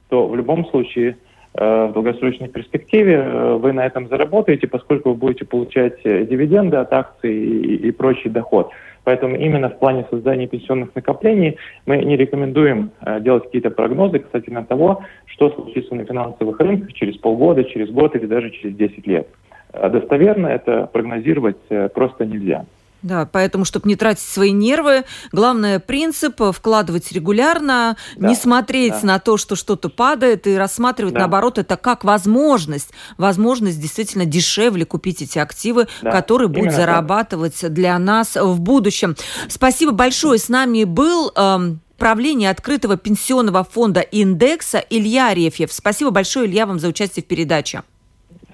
то 0.09 0.29
в 0.29 0.37
любом 0.37 0.67
случае 0.67 1.17
Э, 1.17 1.28
в 1.55 1.93
долгосрочной 1.93 2.49
перспективе 2.49 3.15
э, 3.15 3.55
вы 3.55 3.73
на 3.73 3.85
этом 3.87 4.09
заработаете, 4.09 4.67
поскольку 4.67 5.11
вы 5.11 5.15
будете 5.17 5.45
получать 5.45 5.99
э, 6.05 6.25
дивиденды 6.25 6.77
от 6.77 6.93
акций 6.93 7.35
и, 7.35 7.89
и 7.89 7.91
прочий 7.91 8.29
доход. 8.29 8.71
Поэтому 9.05 9.37
именно 9.37 9.71
в 9.71 9.79
плане 9.79 10.07
создания 10.11 10.47
пенсионных 10.47 10.95
накоплений 10.95 11.57
мы 11.87 11.97
не 11.99 12.17
рекомендуем 12.17 12.91
делать 13.21 13.45
какие-то 13.45 13.71
прогнозы 13.71 14.19
касательно 14.19 14.67
того, 14.67 15.03
что 15.25 15.49
случится 15.51 15.95
на 15.95 16.05
финансовых 16.05 16.61
рынках 16.61 16.93
через 16.93 17.17
полгода, 17.17 17.65
через 17.65 17.89
год 17.91 18.15
или 18.17 18.27
даже 18.27 18.51
через 18.51 18.77
10 18.77 19.07
лет. 19.07 19.27
Достоверно 19.73 20.49
это 20.49 20.91
прогнозировать 20.93 21.57
просто 21.95 22.27
нельзя. 22.27 22.67
Да, 23.03 23.29
поэтому, 23.31 23.65
чтобы 23.65 23.89
не 23.89 23.95
тратить 23.95 24.23
свои 24.23 24.51
нервы, 24.51 25.05
главный 25.31 25.79
принцип– 25.79 26.41
вкладывать 26.53 27.13
регулярно, 27.13 27.97
да, 28.17 28.29
не 28.29 28.35
смотреть 28.35 29.01
да. 29.03 29.07
на 29.07 29.19
то, 29.21 29.37
что 29.37 29.55
что-то 29.55 29.89
падает, 29.89 30.47
и 30.47 30.57
рассматривать, 30.57 31.15
да. 31.15 31.21
наоборот, 31.21 31.59
это 31.59 31.77
как 31.77 32.03
возможность. 32.03 32.91
Возможность 33.17 33.81
действительно 33.81 34.25
дешевле 34.25 34.85
купить 34.85 35.23
эти 35.23 35.39
активы, 35.39 35.87
да, 36.03 36.11
которые 36.11 36.49
будут 36.49 36.73
зарабатывать 36.73 37.61
так. 37.61 37.73
для 37.73 37.97
нас 37.99 38.35
в 38.35 38.61
будущем. 38.61 39.15
Спасибо 39.49 39.93
большое. 39.93 40.39
С 40.39 40.49
нами 40.49 40.85
был... 40.85 41.33
Эм, 41.37 41.81
правление 41.99 42.51
открытого 42.51 42.97
пенсионного 42.97 43.65
фонда 43.65 44.01
«Индекса» 44.01 44.79
Илья 44.79 45.31
Арефьев. 45.31 45.73
Спасибо 45.73 46.11
большое, 46.11 46.47
Илья, 46.47 46.65
вам 46.65 46.79
за 46.79 46.87
участие 46.87 47.25
в 47.25 47.27
передаче. 47.27 47.83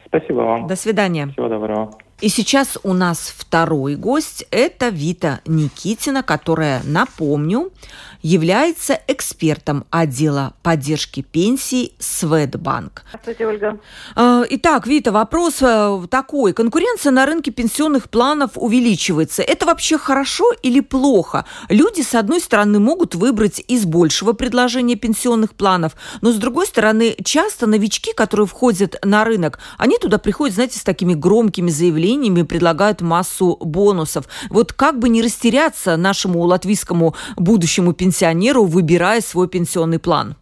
Спасибо 0.06 0.38
вам. 0.38 0.66
До 0.66 0.76
свидания. 0.76 1.28
Всего 1.28 1.48
доброго. 1.48 1.90
И 2.24 2.30
сейчас 2.30 2.78
у 2.82 2.94
нас 2.94 3.34
второй 3.36 3.96
гость– 3.96 4.46
это 4.50 4.88
Вита 4.88 5.42
Никитина, 5.44 6.22
которая, 6.22 6.80
напомню, 6.82 7.70
является 8.24 8.98
экспертом 9.06 9.84
отдела 9.90 10.54
поддержки 10.62 11.20
пенсий 11.20 11.94
Светбанк. 11.98 13.04
Здравствуйте, 13.10 13.46
Ольга. 13.46 13.78
А, 14.16 14.44
итак, 14.48 14.86
Вита, 14.86 15.12
вопрос 15.12 15.58
э, 15.60 16.06
такой. 16.10 16.54
Конкуренция 16.54 17.12
на 17.12 17.26
рынке 17.26 17.50
пенсионных 17.50 18.08
планов 18.08 18.52
увеличивается. 18.54 19.42
Это 19.42 19.66
вообще 19.66 19.98
хорошо 19.98 20.46
или 20.62 20.80
плохо? 20.80 21.44
Люди, 21.68 22.00
с 22.00 22.14
одной 22.14 22.40
стороны, 22.40 22.80
могут 22.80 23.14
выбрать 23.14 23.62
из 23.68 23.84
большего 23.84 24.32
предложения 24.32 24.96
пенсионных 24.96 25.54
планов, 25.54 25.92
но 26.22 26.32
с 26.32 26.36
другой 26.36 26.66
стороны, 26.66 27.14
часто 27.22 27.66
новички, 27.66 28.14
которые 28.14 28.46
входят 28.46 28.96
на 29.04 29.24
рынок, 29.24 29.58
они 29.76 29.98
туда 29.98 30.16
приходят, 30.16 30.54
знаете, 30.54 30.78
с 30.78 30.82
такими 30.82 31.12
громкими 31.12 31.68
заявлениями, 31.68 32.40
предлагают 32.40 33.02
массу 33.02 33.58
бонусов. 33.60 34.24
Вот 34.48 34.72
как 34.72 34.98
бы 34.98 35.10
не 35.10 35.20
растеряться 35.20 35.98
нашему 35.98 36.40
латвийскому 36.40 37.14
будущему 37.36 37.92
пенсионеру, 37.92 38.13
пенсионеру, 38.14 38.64
выбирая 38.64 39.20
свой 39.20 39.48
пенсионный 39.48 39.98
план? 39.98 40.36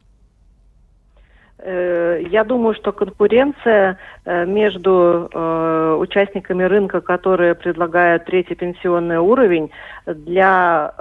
Э, 1.58 2.20
я 2.30 2.44
думаю, 2.44 2.74
что 2.74 2.92
конкуренция 2.92 3.96
э, 4.24 4.44
между 4.44 5.30
э, 5.32 5.96
участниками 5.98 6.64
рынка, 6.64 7.00
которые 7.00 7.54
предлагают 7.54 8.26
третий 8.26 8.54
пенсионный 8.54 9.18
уровень, 9.18 9.70
для 10.06 10.92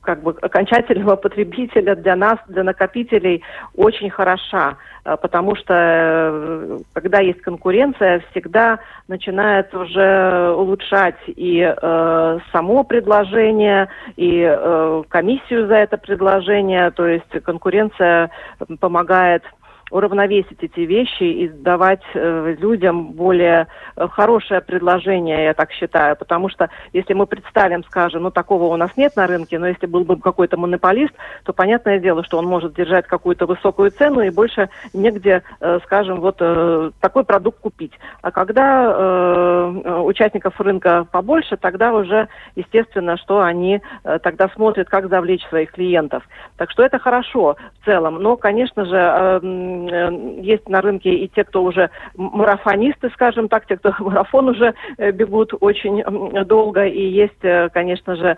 как 0.00 0.22
бы 0.22 0.34
окончательного 0.40 1.16
потребителя, 1.16 1.94
для 1.94 2.16
нас, 2.16 2.38
для 2.48 2.64
накопителей 2.64 3.42
очень 3.74 4.10
хороша. 4.10 4.76
А, 5.02 5.16
потому 5.16 5.56
что 5.56 5.74
э, 5.74 6.78
когда 6.92 7.20
есть 7.20 7.40
конкуренция, 7.40 8.22
всегда 8.30 8.80
начинает 9.08 9.74
уже 9.74 10.52
улучшать 10.52 11.16
и 11.26 11.60
э, 11.60 12.38
само 12.52 12.84
предложение, 12.84 13.88
и 14.16 14.42
э, 14.46 15.02
комиссию 15.08 15.68
за 15.68 15.76
это 15.76 15.96
предложение, 15.96 16.90
то 16.90 17.06
есть 17.06 17.30
конкуренция 17.44 18.30
помогает 18.78 19.42
уравновесить 19.90 20.62
эти 20.62 20.80
вещи 20.80 21.24
и 21.24 21.48
давать 21.48 22.02
э, 22.14 22.56
людям 22.58 23.12
более 23.12 23.66
э, 23.96 24.08
хорошее 24.08 24.60
предложение, 24.60 25.44
я 25.44 25.54
так 25.54 25.72
считаю. 25.72 26.16
Потому 26.16 26.48
что 26.48 26.70
если 26.92 27.14
мы 27.14 27.26
представим, 27.26 27.84
скажем, 27.84 28.22
ну 28.22 28.30
такого 28.30 28.64
у 28.64 28.76
нас 28.76 28.90
нет 28.96 29.16
на 29.16 29.26
рынке, 29.26 29.58
но 29.58 29.66
если 29.66 29.86
был 29.86 30.04
бы 30.04 30.16
какой-то 30.16 30.56
монополист, 30.56 31.12
то 31.44 31.52
понятное 31.52 31.98
дело, 31.98 32.24
что 32.24 32.38
он 32.38 32.46
может 32.46 32.74
держать 32.74 33.06
какую-то 33.06 33.46
высокую 33.46 33.90
цену 33.90 34.20
и 34.20 34.30
больше 34.30 34.70
негде, 34.92 35.42
э, 35.60 35.78
скажем, 35.84 36.20
вот 36.20 36.36
э, 36.40 36.90
такой 37.00 37.24
продукт 37.24 37.60
купить. 37.60 37.92
А 38.22 38.30
когда 38.30 38.84
э, 38.84 40.00
участников 40.04 40.60
рынка 40.60 41.06
побольше, 41.10 41.56
тогда 41.56 41.92
уже 41.92 42.28
естественно, 42.54 43.16
что 43.16 43.40
они 43.40 43.80
э, 44.04 44.18
тогда 44.22 44.48
смотрят, 44.50 44.88
как 44.88 45.08
завлечь 45.08 45.46
своих 45.48 45.72
клиентов. 45.72 46.22
Так 46.56 46.70
что 46.70 46.84
это 46.84 46.98
хорошо 46.98 47.56
в 47.80 47.84
целом. 47.84 48.22
Но, 48.22 48.36
конечно 48.36 48.84
же, 48.84 48.96
э, 48.96 49.40
Э, 49.79 49.79
есть 49.86 50.68
на 50.68 50.80
рынке 50.80 51.10
и 51.10 51.28
те, 51.28 51.44
кто 51.44 51.62
уже 51.62 51.90
марафонисты, 52.16 53.10
скажем 53.10 53.48
так, 53.48 53.66
те, 53.66 53.76
кто 53.76 53.94
марафон 53.98 54.48
уже 54.48 54.74
э, 54.98 55.10
бегут 55.10 55.52
очень 55.60 56.02
долго, 56.44 56.86
и 56.86 57.02
есть, 57.02 57.42
э, 57.42 57.68
конечно 57.72 58.16
же, 58.16 58.36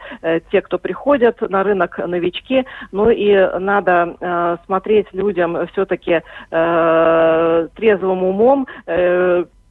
те, 0.50 0.60
кто 0.60 0.78
приходят 0.78 1.40
на 1.40 1.62
рынок, 1.62 1.98
новички, 1.98 2.64
ну 2.90 3.10
и 3.10 3.34
надо 3.58 4.58
смотреть 4.66 5.06
людям 5.12 5.66
все-таки 5.68 6.22
трезвым 6.50 8.24
умом, 8.24 8.66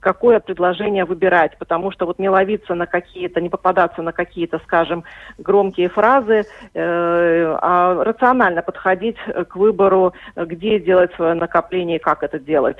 какое 0.02 0.42
предложение 0.42 1.06
выбирать, 1.06 1.58
потому 1.58 1.92
что 1.92 2.06
вот 2.06 2.20
не 2.20 2.30
ловиться 2.30 2.76
на 2.76 2.88
какие-то, 2.88 3.40
не 3.40 3.50
попадаться 3.50 4.02
на 4.02 4.12
какие-то, 4.12 4.60
скажем, 4.66 5.06
громкие 5.38 5.88
фразы, 5.88 6.44
э, 6.74 7.58
а 7.62 8.04
рационально 8.04 8.62
подходить 8.62 9.18
к 9.48 9.56
выбору, 9.56 10.14
где 10.36 10.80
делать 10.80 11.14
свое 11.16 11.36
накопление 11.36 11.98
и 11.98 12.02
как 12.02 12.24
это 12.24 12.40
делать. 12.40 12.78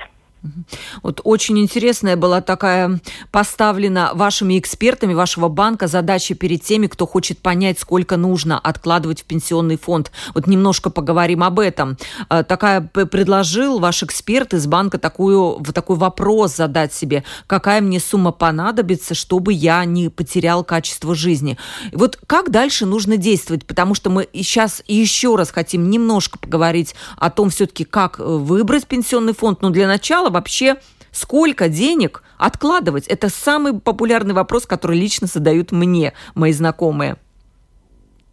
Вот 1.02 1.20
очень 1.24 1.58
интересная 1.58 2.16
была 2.16 2.40
такая 2.40 3.00
поставлена 3.30 4.10
вашими 4.14 4.58
экспертами 4.58 5.14
вашего 5.14 5.48
банка 5.48 5.86
задача 5.86 6.34
перед 6.34 6.62
теми, 6.62 6.86
кто 6.86 7.06
хочет 7.06 7.38
понять, 7.38 7.78
сколько 7.78 8.16
нужно 8.16 8.58
откладывать 8.58 9.22
в 9.22 9.24
пенсионный 9.24 9.78
фонд. 9.78 10.10
Вот 10.34 10.46
немножко 10.46 10.90
поговорим 10.90 11.44
об 11.44 11.60
этом. 11.60 11.96
А, 12.28 12.42
такая 12.42 12.80
предложил 12.80 13.78
ваш 13.78 14.02
эксперт 14.02 14.54
из 14.54 14.66
банка 14.66 14.98
такую, 14.98 15.62
такой 15.72 15.96
вопрос 15.96 16.56
задать 16.56 16.92
себе, 16.92 17.24
какая 17.46 17.80
мне 17.80 18.00
сумма 18.00 18.32
понадобится, 18.32 19.14
чтобы 19.14 19.52
я 19.52 19.84
не 19.84 20.08
потерял 20.08 20.64
качество 20.64 21.14
жизни. 21.14 21.56
Вот 21.92 22.18
как 22.26 22.50
дальше 22.50 22.86
нужно 22.86 23.16
действовать, 23.16 23.66
потому 23.66 23.94
что 23.94 24.10
мы 24.10 24.28
сейчас 24.32 24.82
еще 24.88 25.36
раз 25.36 25.50
хотим 25.50 25.88
немножко 25.90 26.38
поговорить 26.38 26.94
о 27.16 27.30
том 27.30 27.50
все-таки, 27.50 27.84
как 27.84 28.18
э, 28.18 28.24
выбрать 28.24 28.86
пенсионный 28.86 29.34
фонд. 29.34 29.62
Но 29.62 29.70
для 29.70 29.86
начала 29.86 30.30
вообще 30.32 30.76
сколько 31.12 31.68
денег 31.68 32.22
откладывать? 32.38 33.06
Это 33.06 33.28
самый 33.28 33.78
популярный 33.78 34.34
вопрос, 34.34 34.66
который 34.66 34.98
лично 34.98 35.26
задают 35.26 35.70
мне 35.70 36.12
мои 36.34 36.52
знакомые. 36.52 37.16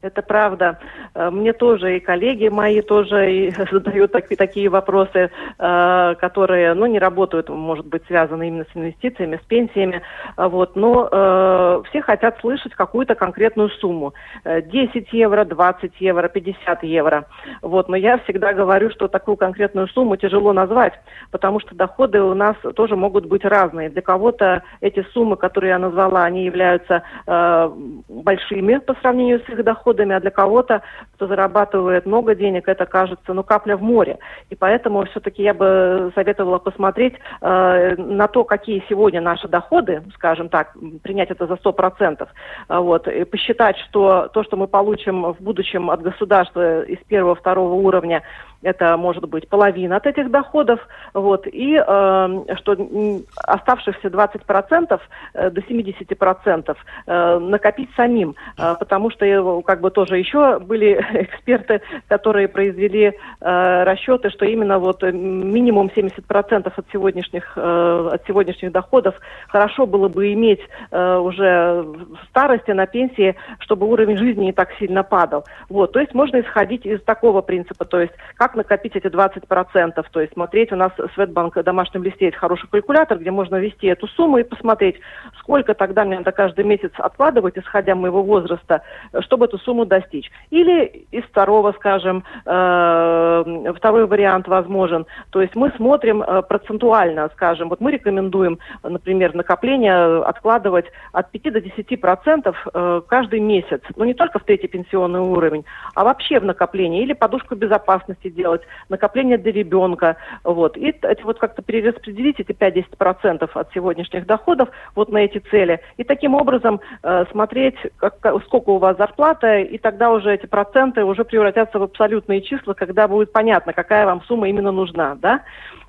Это 0.02 0.22
правда. 0.22 0.80
Э, 1.14 1.30
мне 1.30 1.52
тоже 1.52 1.98
и 1.98 2.00
коллеги 2.00 2.48
мои 2.48 2.82
тоже 2.82 3.32
и 3.34 3.52
задают 3.72 4.14
так, 4.14 4.30
такие 4.30 4.70
вопросы, 4.70 5.30
э, 5.60 6.16
которые, 6.20 6.74
ну, 6.74 6.86
не 6.86 7.00
работают, 7.00 7.50
может 7.50 7.86
быть, 7.86 8.06
связаны 8.08 8.48
именно 8.48 8.66
с 8.72 8.78
инвестициями, 8.78 9.40
с 9.44 9.46
пенсиями. 9.46 10.02
Э, 10.38 10.48
вот. 10.48 10.78
Но 10.78 11.10
э, 11.12 11.82
все 11.90 12.02
хотят 12.02 12.40
слышать 12.40 12.74
какую-то 12.76 13.16
конкретную 13.16 13.70
сумму. 13.70 14.14
10 14.46 15.12
евро, 15.12 15.44
20 15.44 15.92
евро, 16.00 16.30
50 16.30 16.84
евро. 16.84 17.26
Вот. 17.62 17.90
Но 17.90 17.98
я 17.98 18.20
всегда 18.20 18.54
говорю, 18.54 18.92
что 18.92 19.10
такую 19.10 19.36
конкретную 19.36 19.90
сумму 19.90 20.16
тяжело 20.16 20.54
назвать, 20.54 20.94
потому 21.32 21.60
что 21.60 21.76
доходы 21.76 22.22
у 22.22 22.34
нас 22.34 22.56
тоже 22.76 22.96
могут 22.96 23.26
быть 23.26 23.44
разные. 23.44 23.90
Для 23.90 24.02
кого-то 24.02 24.64
эти 24.80 25.06
суммы, 25.14 25.36
которые 25.36 25.72
я 25.72 25.80
назвала, 25.80 26.24
они 26.24 26.46
являются 26.46 27.04
э, 27.28 27.70
большими 28.08 28.78
по 28.78 28.94
сравнению 29.02 29.42
с 29.46 29.50
их 29.50 29.62
доходами, 29.64 29.89
доходами, 29.90 30.16
а 30.16 30.20
для 30.20 30.32
кого-то, 30.32 30.82
кто 31.16 31.28
зарабатывает 31.28 32.06
много 32.06 32.36
денег, 32.36 32.68
это 32.68 32.86
кажется, 32.86 33.34
ну, 33.34 33.44
капля 33.44 33.76
в 33.76 33.82
море. 33.82 34.18
И 34.50 34.56
поэтому 34.56 35.06
все-таки 35.06 35.44
я 35.44 35.54
бы 35.54 36.12
советовала 36.16 36.60
посмотреть 36.60 37.16
э, 37.42 37.96
на 37.98 38.28
то, 38.28 38.44
какие 38.44 38.84
сегодня 38.90 39.22
наши 39.22 39.48
доходы, 39.48 40.04
скажем 40.16 40.50
так, 40.50 40.74
принять 41.04 41.32
это 41.32 41.48
за 41.48 41.54
100%, 41.54 42.28
э, 42.70 42.78
вот, 42.80 43.08
и 43.08 43.24
посчитать, 43.26 43.78
что 43.90 44.30
то, 44.34 44.44
что 44.44 44.58
мы 44.58 44.68
получим 44.68 45.34
в 45.34 45.38
будущем 45.40 45.90
от 45.90 46.02
государства 46.02 46.84
из 46.84 47.00
первого, 47.08 47.36
второго 47.36 47.74
уровня, 47.74 48.22
это 48.62 48.98
может 48.98 49.28
быть 49.28 49.48
половина 49.48 49.98
от 49.98 50.06
этих 50.06 50.30
доходов, 50.32 50.80
вот, 51.14 51.48
и 51.48 51.76
э, 51.76 52.56
что 52.58 53.22
оставшихся 53.36 54.08
20% 54.08 55.00
э, 55.34 55.50
до 55.50 55.62
70% 55.62 56.78
э, 57.08 57.40
накопить 57.40 57.90
самим, 57.96 58.36
э, 58.58 58.76
потому 58.80 59.12
что 59.12 59.26
э, 59.26 59.62
как 59.64 59.82
бы 59.82 59.92
тоже 59.92 60.18
еще 60.18 60.60
были 60.60 60.94
эксперты, 61.14 61.82
которые 62.08 62.48
произвели 62.48 63.14
э, 63.42 63.84
расчеты, 63.84 64.30
что 64.30 64.46
именно 64.46 64.80
вот 64.80 65.04
минимум 65.04 65.92
70% 65.96 66.74
от 66.76 66.86
сегодняшних, 66.92 67.54
э, 67.56 68.10
от 68.14 68.26
сегодняшних 68.28 68.72
доходов 68.72 69.16
хорошо 69.48 69.86
было 69.86 70.10
бы 70.10 70.34
иметь 70.34 70.62
э, 70.92 71.18
уже 71.18 71.84
в 71.84 72.28
старости 72.30 72.72
на 72.72 72.86
пенсии, 72.86 73.36
чтобы 73.60 73.88
уровень 73.88 74.18
жизни 74.18 74.46
не 74.46 74.54
так 74.54 74.70
сильно 74.80 75.04
падал. 75.04 75.46
Вот, 75.70 75.94
то 75.94 76.00
есть 76.00 76.14
можно 76.14 76.42
исходить 76.42 76.86
из 76.86 77.02
такого 77.04 77.42
принципа, 77.42 77.86
то 77.86 78.00
есть 78.00 78.14
как 78.36 78.49
как 78.50 78.56
накопить 78.56 78.96
эти 78.96 79.08
20%. 79.08 80.06
То 80.12 80.22
есть 80.22 80.34
смотреть, 80.34 80.72
у 80.72 80.76
нас 80.76 80.92
Светбанк 81.14 81.56
в 81.56 81.64
домашнем 81.64 82.04
листе 82.04 82.26
есть 82.26 82.38
хороший 82.38 82.68
калькулятор, 82.70 83.20
где 83.20 83.32
можно 83.32 83.58
ввести 83.58 83.88
эту 83.88 84.08
сумму 84.08 84.40
и 84.40 84.44
посмотреть, 84.44 84.96
сколько 85.40 85.74
тогда 85.74 86.04
мне 86.04 86.18
надо 86.18 86.32
каждый 86.32 86.66
месяц 86.66 86.92
откладывать, 86.98 87.58
исходя 87.58 87.96
моего 87.96 88.24
возраста, 88.24 88.82
чтобы 89.20 89.46
эту 89.46 89.58
сумму 89.60 89.86
достичь. 89.86 90.32
Или 90.50 91.06
из 91.12 91.24
второго, 91.26 91.74
скажем, 91.74 92.24
э, 92.46 93.74
второй 93.76 94.08
вариант 94.08 94.48
возможен. 94.48 95.06
То 95.30 95.42
есть 95.42 95.56
мы 95.56 95.72
смотрим 95.78 96.24
э, 96.24 96.42
процентуально, 96.42 97.30
скажем, 97.34 97.70
вот 97.70 97.82
мы 97.82 97.92
рекомендуем, 97.92 98.58
например, 98.84 99.36
накопление 99.36 100.24
откладывать 100.24 100.86
от 101.12 101.32
5 101.32 101.54
до 101.54 101.60
10% 101.60 102.56
э, 102.74 103.02
каждый 103.08 103.40
месяц. 103.40 103.82
Но 103.96 104.06
не 104.06 104.14
только 104.14 104.40
в 104.40 104.44
третий 104.44 104.68
пенсионный 104.68 105.20
уровень, 105.20 105.66
а 105.94 106.04
вообще 106.04 106.40
в 106.40 106.46
накоплении. 106.46 107.04
Или 107.04 107.14
подушку 107.14 107.56
безопасности 107.56 108.30
делать, 108.40 108.62
накопление 108.88 109.38
для 109.38 109.52
ребенка, 109.52 110.16
вот, 110.44 110.78
и 110.78 110.96
это 111.02 111.24
вот 111.24 111.40
как-то 111.40 111.62
перераспределить 111.62 112.40
эти 112.40 112.52
5-10% 112.52 113.50
от 113.54 113.74
сегодняшних 113.74 114.26
доходов 114.26 114.70
вот 114.96 115.10
на 115.12 115.18
эти 115.18 115.40
цели, 115.52 115.82
и 115.98 116.04
таким 116.04 116.36
образом 116.36 116.80
э, 117.04 117.26
смотреть, 117.32 117.76
как, 117.98 118.16
сколько 118.46 118.70
у 118.70 118.78
вас 118.78 118.98
зарплата, 118.98 119.60
и 119.60 119.78
тогда 119.78 120.12
уже 120.12 120.34
эти 120.34 120.46
проценты 120.46 121.04
уже 121.04 121.26
превратятся 121.26 121.80
в 121.80 121.84
абсолютные 121.84 122.42
числа, 122.42 122.74
когда 122.74 123.08
будет 123.08 123.34
понятно, 123.34 123.74
какая 123.74 124.06
вам 124.06 124.22
сумма 124.24 124.48
именно 124.48 124.72
нужна, 124.72 125.16
да, 125.22 125.42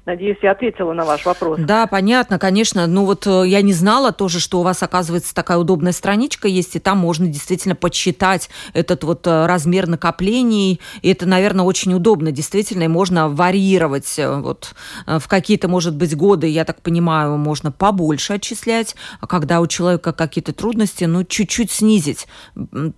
Надеюсь, 0.07 0.39
я 0.43 0.53
ответила 0.53 0.95
на 0.95 1.05
ваш 1.05 1.27
вопрос. 1.27 1.61
Да, 1.61 1.87
понятно, 1.87 2.39
конечно. 2.39 2.87
Ну 2.87 3.05
вот 3.05 3.27
э, 3.27 3.45
я 3.47 3.61
не 3.61 3.75
знала 3.75 4.13
тоже, 4.13 4.41
что 4.41 4.61
у 4.61 4.63
вас, 4.63 4.83
оказывается, 4.83 5.35
такая 5.35 5.59
удобная 5.59 5.93
страничка 5.93 6.49
есть, 6.49 6.75
и 6.75 6.79
там 6.79 6.99
можно 6.99 7.27
действительно 7.27 7.75
подсчитать 7.75 8.49
этот 8.73 9.05
вот 9.05 9.27
э, 9.27 9.47
размер 9.47 9.87
накоплений. 9.87 10.81
И 11.03 11.11
это, 11.11 11.27
наверное, 11.27 11.67
очень 11.67 11.93
удобно, 11.93 12.33
действительно, 12.33 12.85
и 12.85 12.89
можно 12.89 13.29
варьировать. 13.29 14.19
Э, 14.19 14.41
вот 14.41 14.75
в 15.07 15.29
какие-то, 15.29 15.69
может 15.69 15.95
быть, 15.95 16.17
годы, 16.17 16.47
я 16.47 16.65
так 16.65 16.81
понимаю, 16.81 17.37
можно 17.37 17.71
побольше 17.71 18.33
отчислять, 18.33 18.97
а 19.21 19.27
когда 19.27 19.61
у 19.61 19.67
человека 19.67 20.15
какие-то 20.15 20.55
трудности, 20.55 21.05
ну, 21.05 21.25
чуть-чуть 21.25 21.71
снизить. 21.71 22.27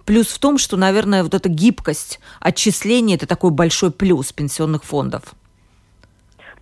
Плюс 0.05 0.29
в 0.29 0.39
том, 0.39 0.57
что, 0.57 0.77
наверное, 0.77 1.25
вот 1.25 1.35
эта 1.35 1.49
гибкость 1.49 2.21
отчисления– 2.39 3.17
это 3.17 3.27
такой 3.27 3.51
большой 3.51 3.91
плюс 3.91 4.33
пенсионных 4.33 4.85
фондов. 4.85 5.35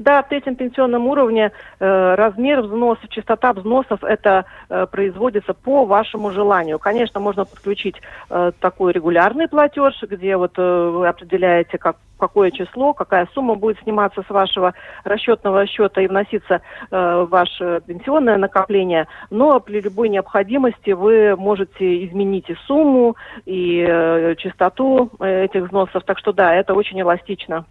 Да, 0.01 0.23
в 0.23 0.31
третьем 0.31 0.57
пенсионном 0.57 1.07
уровне 1.09 1.53
э, 1.79 2.15
размер 2.15 2.63
взносов, 2.63 3.07
частота 3.11 3.53
взносов, 3.53 4.03
это 4.03 4.47
э, 4.71 4.87
производится 4.91 5.53
по 5.53 5.85
вашему 5.85 6.31
желанию. 6.31 6.79
Конечно, 6.79 7.21
можно 7.21 7.45
подключить 7.45 7.97
э, 8.31 8.53
такой 8.61 8.95
регулярный 8.95 9.47
платеж, 9.47 10.03
где 10.03 10.39
вот 10.39 10.53
э, 10.57 10.91
вы 10.91 11.07
определяете, 11.07 11.77
как, 11.77 11.97
какое 12.19 12.51
число, 12.51 12.95
какая 12.95 13.29
сумма 13.35 13.57
будет 13.57 13.79
сниматься 13.83 14.23
с 14.27 14.31
вашего 14.31 14.73
расчетного 15.05 15.67
счета 15.67 16.01
и 16.01 16.07
вноситься 16.07 16.63
э, 16.91 17.25
в 17.27 17.29
ваше 17.29 17.83
пенсионное 17.87 18.39
накопление. 18.39 19.07
Но 19.29 19.61
при 19.61 19.83
любой 19.83 20.09
необходимости 20.09 20.93
вы 20.93 21.37
можете 21.37 22.07
изменить 22.07 22.49
и 22.49 22.55
сумму, 22.67 23.17
и 23.45 23.85
э, 23.87 24.35
частоту 24.39 25.11
э, 25.21 25.45
этих 25.45 25.65
взносов. 25.65 26.05
Так 26.05 26.19
что 26.19 26.33
да, 26.33 26.55
это 26.55 26.73
очень 26.73 26.99
эластично. 27.03 27.67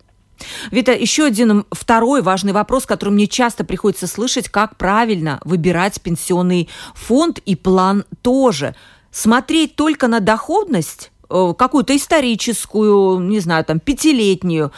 Вита, 0.71 0.91
еще 0.91 1.25
один 1.25 1.65
второй 1.71 2.21
важный 2.21 2.53
вопрос, 2.53 2.85
который 2.85 3.09
мне 3.09 3.27
часто 3.27 3.63
приходится 3.63 4.07
слышать, 4.07 4.49
как 4.49 4.77
правильно 4.77 5.39
выбирать 5.43 6.01
пенсионный 6.01 6.69
фонд 6.93 7.39
и 7.45 7.55
план 7.55 8.05
тоже. 8.21 8.75
Смотреть 9.11 9.75
только 9.75 10.07
на 10.07 10.19
доходность, 10.19 11.11
э, 11.29 11.53
какую-то 11.57 11.95
историческую, 11.95 13.19
не 13.19 13.39
знаю, 13.39 13.65
там, 13.65 13.79
пятилетнюю, 13.79 14.71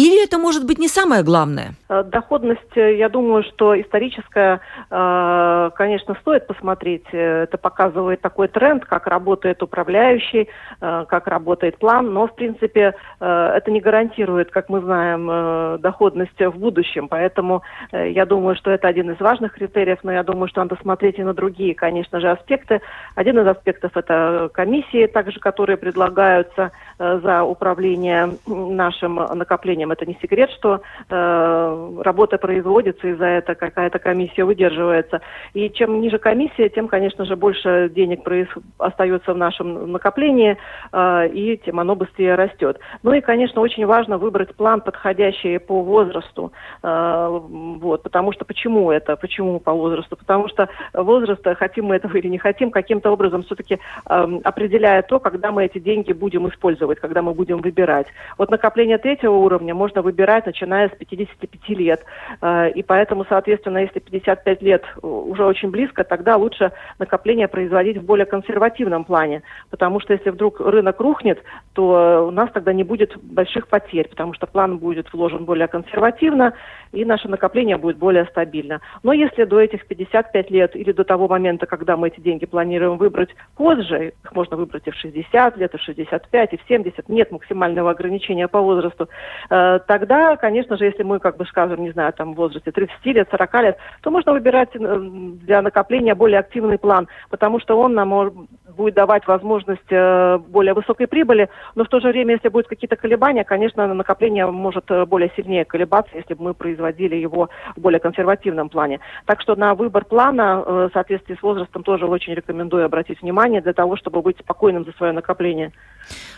или 0.00 0.24
это 0.24 0.38
может 0.38 0.66
быть 0.66 0.78
не 0.78 0.88
самое 0.88 1.22
главное? 1.22 1.74
Э, 1.90 2.02
доходность, 2.04 2.76
э, 2.76 2.96
я 2.96 3.08
думаю, 3.08 3.42
что 3.42 3.78
историческая, 3.78 4.60
э, 4.90 5.70
конечно, 5.74 6.14
стоит 6.20 6.46
посмотреть. 6.46 7.04
Это 7.12 7.58
показывает 7.58 8.20
такой 8.20 8.48
тренд, 8.48 8.84
как 8.84 9.06
работает 9.06 9.62
управляющий, 9.62 10.48
как 10.80 11.26
работает 11.26 11.78
план, 11.78 12.12
но, 12.12 12.26
в 12.26 12.34
принципе, 12.34 12.94
это 13.20 13.70
не 13.70 13.80
гарантирует, 13.80 14.50
как 14.50 14.68
мы 14.68 14.80
знаем, 14.80 15.80
доходность 15.80 16.38
в 16.38 16.58
будущем. 16.58 17.08
Поэтому 17.08 17.62
я 17.92 18.26
думаю, 18.26 18.56
что 18.56 18.70
это 18.70 18.88
один 18.88 19.10
из 19.10 19.20
важных 19.20 19.54
критериев, 19.54 19.98
но 20.02 20.12
я 20.12 20.22
думаю, 20.22 20.48
что 20.48 20.62
надо 20.62 20.76
смотреть 20.80 21.18
и 21.18 21.24
на 21.24 21.34
другие, 21.34 21.74
конечно 21.74 22.20
же, 22.20 22.30
аспекты. 22.30 22.80
Один 23.14 23.38
из 23.38 23.46
аспектов– 23.46 23.92
это 23.96 24.50
комиссии, 24.52 25.06
также, 25.06 25.40
которые 25.40 25.76
предлагаются 25.76 26.72
за 26.98 27.42
управление 27.42 28.30
нашим 28.46 29.14
накоплением 29.14 29.89
это 29.92 30.06
не 30.06 30.16
секрет, 30.20 30.50
что 30.50 30.82
э, 31.08 32.00
работа 32.02 32.38
производится, 32.38 33.08
и 33.08 33.14
за 33.14 33.26
это 33.26 33.54
какая-то 33.54 33.98
комиссия 33.98 34.44
выдерживается. 34.44 35.20
И 35.54 35.70
чем 35.70 36.00
ниже 36.00 36.18
комиссия, 36.18 36.68
тем, 36.68 36.88
конечно 36.88 37.24
же, 37.24 37.36
больше 37.36 37.90
денег 37.94 38.24
проис... 38.24 38.48
остается 38.78 39.34
в 39.34 39.36
нашем 39.36 39.92
накоплении, 39.92 40.56
э, 40.92 41.28
и 41.28 41.56
тем 41.58 41.80
оно 41.80 41.96
быстрее 41.96 42.34
растет. 42.34 42.78
Ну 43.02 43.12
и, 43.12 43.20
конечно, 43.20 43.60
очень 43.60 43.86
важно 43.86 44.18
выбрать 44.18 44.54
план, 44.54 44.80
подходящий 44.80 45.58
по 45.58 45.82
возрасту. 45.82 46.52
Э, 46.82 47.28
вот, 47.30 48.02
потому 48.02 48.32
что 48.32 48.44
почему 48.44 48.90
это? 48.90 49.16
Почему 49.16 49.60
по 49.60 49.72
возрасту? 49.72 50.16
Потому 50.16 50.48
что 50.48 50.68
возраст, 50.92 51.46
хотим 51.56 51.86
мы 51.86 51.96
этого 51.96 52.16
или 52.16 52.28
не 52.28 52.38
хотим, 52.38 52.70
каким-то 52.70 53.10
образом 53.10 53.42
все-таки 53.42 53.78
э, 54.08 54.40
определяет 54.44 55.06
то, 55.08 55.18
когда 55.20 55.52
мы 55.52 55.64
эти 55.64 55.78
деньги 55.78 56.12
будем 56.12 56.48
использовать, 56.48 57.00
когда 57.00 57.22
мы 57.22 57.34
будем 57.34 57.60
выбирать. 57.60 58.06
Вот 58.38 58.50
накопление 58.50 58.98
третьего 58.98 59.34
уровня 59.34 59.69
можно 59.74 60.02
выбирать, 60.02 60.46
начиная 60.46 60.88
с 60.88 60.92
55 60.92 61.68
лет. 61.70 62.04
Э, 62.40 62.70
и 62.70 62.82
поэтому, 62.82 63.24
соответственно, 63.28 63.78
если 63.78 64.00
55 64.00 64.62
лет 64.62 64.84
уже 65.02 65.44
очень 65.44 65.70
близко, 65.70 66.04
тогда 66.04 66.36
лучше 66.36 66.72
накопление 66.98 67.48
производить 67.48 67.98
в 67.98 68.04
более 68.04 68.26
консервативном 68.26 69.04
плане. 69.04 69.42
Потому 69.70 70.00
что 70.00 70.12
если 70.12 70.30
вдруг 70.30 70.60
рынок 70.60 71.00
рухнет, 71.00 71.42
то 71.74 72.26
у 72.28 72.30
нас 72.30 72.50
тогда 72.52 72.72
не 72.72 72.84
будет 72.84 73.16
больших 73.22 73.68
потерь, 73.68 74.08
потому 74.08 74.34
что 74.34 74.46
план 74.46 74.78
будет 74.78 75.12
вложен 75.12 75.44
более 75.44 75.68
консервативно, 75.68 76.54
и 76.92 77.04
наше 77.04 77.28
накопление 77.28 77.76
будет 77.76 77.98
более 77.98 78.24
стабильно. 78.26 78.80
Но 79.02 79.12
если 79.12 79.44
до 79.44 79.60
этих 79.60 79.86
55 79.86 80.50
лет 80.50 80.76
или 80.76 80.92
до 80.92 81.04
того 81.04 81.28
момента, 81.28 81.66
когда 81.66 81.96
мы 81.96 82.08
эти 82.08 82.20
деньги 82.20 82.46
планируем 82.46 82.96
выбрать 82.98 83.30
позже, 83.56 84.12
их 84.24 84.32
можно 84.32 84.56
выбрать 84.56 84.86
и 84.86 84.90
в 84.90 84.96
60 84.96 85.56
лет, 85.56 85.74
и 85.74 85.78
в 85.78 85.82
65, 85.82 86.52
и 86.52 86.56
в 86.56 86.62
70, 86.66 87.08
нет 87.08 87.30
максимального 87.30 87.90
ограничения 87.90 88.48
по 88.48 88.60
возрасту, 88.60 89.08
э, 89.50 89.80
тогда, 89.86 90.36
конечно 90.36 90.76
же, 90.76 90.84
если 90.84 91.02
мы, 91.02 91.20
как 91.20 91.36
бы 91.36 91.44
скажем, 91.46 91.82
не 91.82 91.92
знаю, 91.92 92.12
там 92.12 92.34
в 92.34 92.36
возрасте 92.36 92.72
30 92.72 92.94
лет, 93.06 93.28
40 93.30 93.62
лет, 93.62 93.78
то 94.02 94.10
можно 94.10 94.32
выбирать 94.32 94.70
для 94.72 95.62
накопления 95.62 96.14
более 96.14 96.40
активный 96.40 96.78
план, 96.78 97.08
потому 97.30 97.60
что 97.60 97.78
он 97.78 97.94
нам 97.94 98.48
будет 98.76 98.94
давать 98.94 99.26
возможность 99.26 99.88
более 99.88 100.74
высокой 100.74 101.06
прибыли, 101.06 101.48
но 101.74 101.84
в 101.84 101.88
то 101.88 102.00
же 102.00 102.08
время, 102.08 102.34
если 102.34 102.48
будут 102.48 102.68
какие-то 102.68 102.96
колебания, 102.96 103.44
конечно, 103.44 103.86
накопление 103.94 104.46
может 104.46 104.86
более 105.08 105.30
сильнее 105.36 105.64
колебаться, 105.64 106.16
если 106.16 106.34
бы 106.34 106.44
мы 106.44 106.54
производили 106.80 107.16
его 107.16 107.48
в 107.76 107.80
более 107.80 108.00
консервативном 108.00 108.68
плане. 108.68 109.00
Так 109.26 109.40
что 109.40 109.54
на 109.54 109.74
выбор 109.74 110.04
плана 110.04 110.62
в 110.66 110.90
соответствии 110.92 111.36
с 111.38 111.42
возрастом 111.42 111.82
тоже 111.82 112.06
очень 112.06 112.34
рекомендую 112.34 112.84
обратить 112.84 113.22
внимание 113.22 113.60
для 113.60 113.72
того, 113.72 113.96
чтобы 113.96 114.22
быть 114.22 114.38
спокойным 114.38 114.84
за 114.84 114.92
свое 114.92 115.12
накопление. 115.12 115.72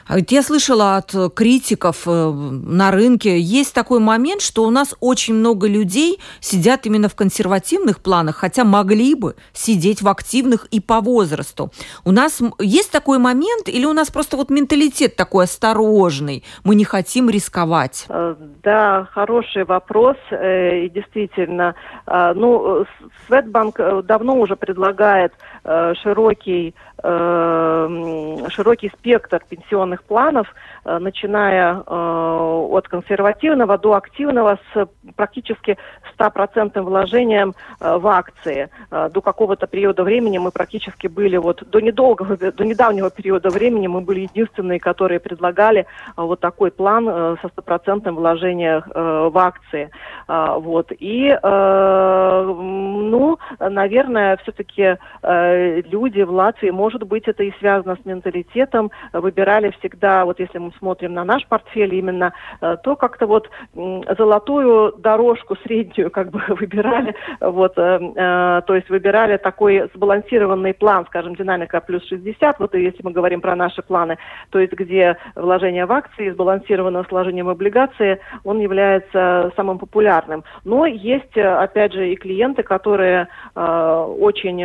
А 0.06 0.16
я 0.28 0.42
слышала 0.42 0.96
от 0.96 1.14
критиков 1.34 2.02
э, 2.06 2.30
на 2.30 2.90
рынке, 2.90 3.38
есть 3.38 3.74
такой 3.74 4.00
момент, 4.00 4.42
что 4.42 4.64
у 4.64 4.70
нас 4.70 4.94
очень 5.00 5.34
много 5.34 5.68
людей 5.68 6.18
сидят 6.40 6.86
именно 6.86 7.08
в 7.08 7.14
консервативных 7.14 8.00
планах, 8.00 8.36
хотя 8.36 8.64
могли 8.64 9.14
бы 9.14 9.36
сидеть 9.52 10.02
в 10.02 10.08
активных 10.08 10.66
и 10.66 10.80
по 10.80 11.00
возрасту. 11.00 11.70
У 12.04 12.10
нас 12.10 12.42
есть 12.58 12.90
такой 12.90 13.18
момент 13.18 13.68
или 13.68 13.84
у 13.84 13.92
нас 13.92 14.10
просто 14.10 14.36
вот 14.36 14.50
менталитет 14.50 15.14
такой 15.14 15.44
осторожный, 15.44 16.42
мы 16.64 16.74
не 16.74 16.84
хотим 16.84 17.30
рисковать? 17.30 18.06
Э, 18.08 18.34
да, 18.62 19.08
хороший 19.12 19.64
вопрос. 19.64 20.16
Э, 20.32 20.84
и 20.84 20.88
действительно, 20.88 21.74
ну, 22.06 22.84
Светбанк 23.26 23.78
давно 24.04 24.36
уже 24.36 24.56
предлагает 24.56 25.32
широкий 25.64 26.74
широкий 27.02 28.90
спектр 28.90 29.42
пенсионных 29.48 30.04
планов, 30.04 30.46
э, 30.84 30.98
начиная 30.98 31.74
э, 31.74 31.82
от 31.86 32.86
консервативного 32.88 33.76
до 33.76 33.94
активного 33.94 34.58
с 34.72 34.88
практически 35.16 35.78
стопроцентным 36.14 36.84
вложением 36.84 37.54
э, 37.80 37.96
в 37.96 38.06
акции. 38.06 38.68
До 38.90 39.20
какого-то 39.20 39.66
периода 39.66 40.04
времени 40.04 40.38
мы 40.38 40.50
практически 40.50 41.08
были, 41.08 41.36
вот 41.38 41.62
до 41.68 41.80
недолгого, 41.80 42.36
до 42.36 42.64
недавнего 42.64 43.10
периода 43.10 43.48
времени 43.50 43.86
мы 43.88 44.00
были 44.00 44.20
единственные, 44.20 44.78
которые 44.78 45.18
предлагали 45.18 45.86
вот 46.16 46.40
такой 46.40 46.70
план 46.70 47.06
со 47.40 47.48
стопроцентным 47.48 48.16
вложением 48.16 48.82
в 48.94 49.38
акции. 49.38 49.90
Вот. 50.28 50.92
И, 50.98 51.36
ну, 51.42 53.38
наверное, 53.58 54.36
все-таки 54.42 54.96
люди 55.90 56.22
в 56.22 56.30
Латвии, 56.30 56.70
может 56.70 57.02
быть, 57.04 57.28
это 57.28 57.42
и 57.42 57.52
связано 57.58 57.96
с 57.96 58.04
менталитетом, 58.04 58.90
выбирали 59.12 59.70
всегда, 59.78 60.24
вот 60.24 60.40
если 60.40 60.58
мы 60.58 60.72
смотрим 60.78 61.14
на 61.14 61.24
наш 61.24 61.46
портфель 61.46 61.94
именно, 61.94 62.32
э, 62.60 62.76
то 62.82 62.96
как-то 62.96 63.26
вот 63.26 63.50
золотую 63.74 64.94
дорожку 64.98 65.56
среднюю 65.56 66.10
как 66.10 66.30
бы 66.30 66.42
выбирали, 66.48 67.14
вот, 67.40 67.74
э, 67.76 68.00
э, 68.16 68.62
то 68.66 68.74
есть 68.74 68.88
выбирали 68.88 69.36
такой 69.36 69.90
сбалансированный 69.94 70.74
план, 70.74 71.06
скажем, 71.06 71.34
динамика 71.34 71.80
плюс 71.80 72.06
60, 72.08 72.58
вот 72.58 72.74
если 72.74 73.02
мы 73.02 73.12
говорим 73.12 73.40
про 73.40 73.56
наши 73.56 73.82
планы, 73.82 74.18
то 74.50 74.58
есть 74.58 74.72
где 74.72 75.16
вложение 75.34 75.86
в 75.86 75.92
акции 75.92 76.30
сбалансировано 76.30 77.04
с 77.04 77.10
вложением 77.10 77.48
облигации, 77.48 78.20
он 78.44 78.60
является 78.60 79.52
самым 79.56 79.78
популярным. 79.78 80.44
Но 80.64 80.86
есть, 80.86 81.36
опять 81.36 81.92
же, 81.92 82.10
и 82.12 82.16
клиенты, 82.16 82.62
которые 82.62 83.28
очень 83.54 84.62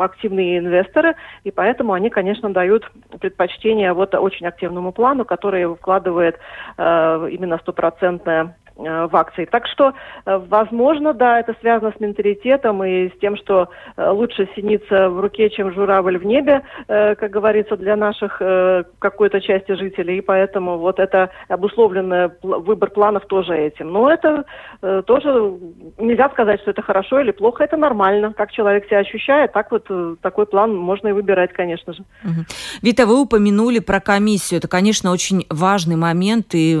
активные 0.00 0.58
инвесторы, 0.58 1.14
и 1.44 1.50
поэтому 1.50 1.92
они, 1.92 2.10
конечно, 2.10 2.52
дают 2.52 2.90
предпочтение 3.20 3.92
вот 3.92 4.14
очень 4.14 4.46
активному 4.46 4.92
плану, 4.92 5.24
который 5.24 5.66
вкладывает 5.74 6.38
э, 6.78 7.28
именно 7.30 7.58
стопроцентное 7.58 8.56
Э, 8.61 8.61
в 8.76 9.16
акции. 9.16 9.44
Так 9.44 9.66
что, 9.66 9.92
э, 10.24 10.40
возможно, 10.48 11.12
да, 11.12 11.40
это 11.40 11.54
связано 11.60 11.92
с 11.96 12.00
менталитетом 12.00 12.82
и 12.84 13.08
с 13.08 13.18
тем, 13.20 13.36
что 13.36 13.68
э, 13.96 14.10
лучше 14.10 14.48
синиться 14.54 15.08
в 15.08 15.20
руке, 15.20 15.50
чем 15.50 15.72
журавль 15.72 16.18
в 16.18 16.24
небе, 16.24 16.62
как 16.86 17.30
говорится, 17.30 17.76
для 17.76 17.96
наших 17.96 18.38
какой-то 18.98 19.40
части 19.40 19.72
жителей. 19.72 20.18
И 20.18 20.20
поэтому 20.20 20.78
вот 20.78 20.98
это 20.98 21.30
обусловленный 21.48 22.30
выбор 22.42 22.90
планов 22.90 23.26
тоже 23.26 23.56
этим. 23.56 23.92
Но 23.92 24.10
это 24.10 24.44
тоже 25.06 25.54
нельзя 25.98 26.28
сказать, 26.30 26.60
что 26.60 26.70
это 26.70 26.82
хорошо 26.82 27.20
или 27.20 27.30
плохо, 27.30 27.64
это 27.64 27.76
нормально. 27.76 28.32
Как 28.32 28.52
человек 28.52 28.86
себя 28.86 28.98
ощущает, 28.98 29.52
так 29.52 29.70
вот 29.70 29.88
такой 30.20 30.46
план 30.46 30.74
можно 30.76 31.08
и 31.08 31.12
выбирать, 31.12 31.52
конечно 31.52 31.92
же. 31.92 32.02
Угу. 32.24 32.44
Вита, 32.82 33.06
вы 33.06 33.20
упомянули 33.20 33.78
про 33.78 34.00
комиссию. 34.00 34.58
Это, 34.58 34.68
конечно, 34.68 35.12
очень 35.12 35.46
важный 35.48 35.96
момент, 35.96 36.54
и 36.54 36.80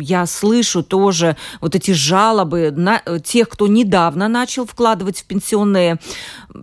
я 0.00 0.26
слышу 0.26 0.82
тоже 0.82 1.31
вот 1.60 1.74
эти 1.74 1.90
жалобы 1.90 2.70
на 2.70 3.02
э, 3.04 3.18
тех, 3.20 3.48
кто 3.48 3.66
недавно 3.66 4.28
начал 4.28 4.66
вкладывать 4.66 5.20
в 5.20 5.24
пенсионные, 5.24 5.98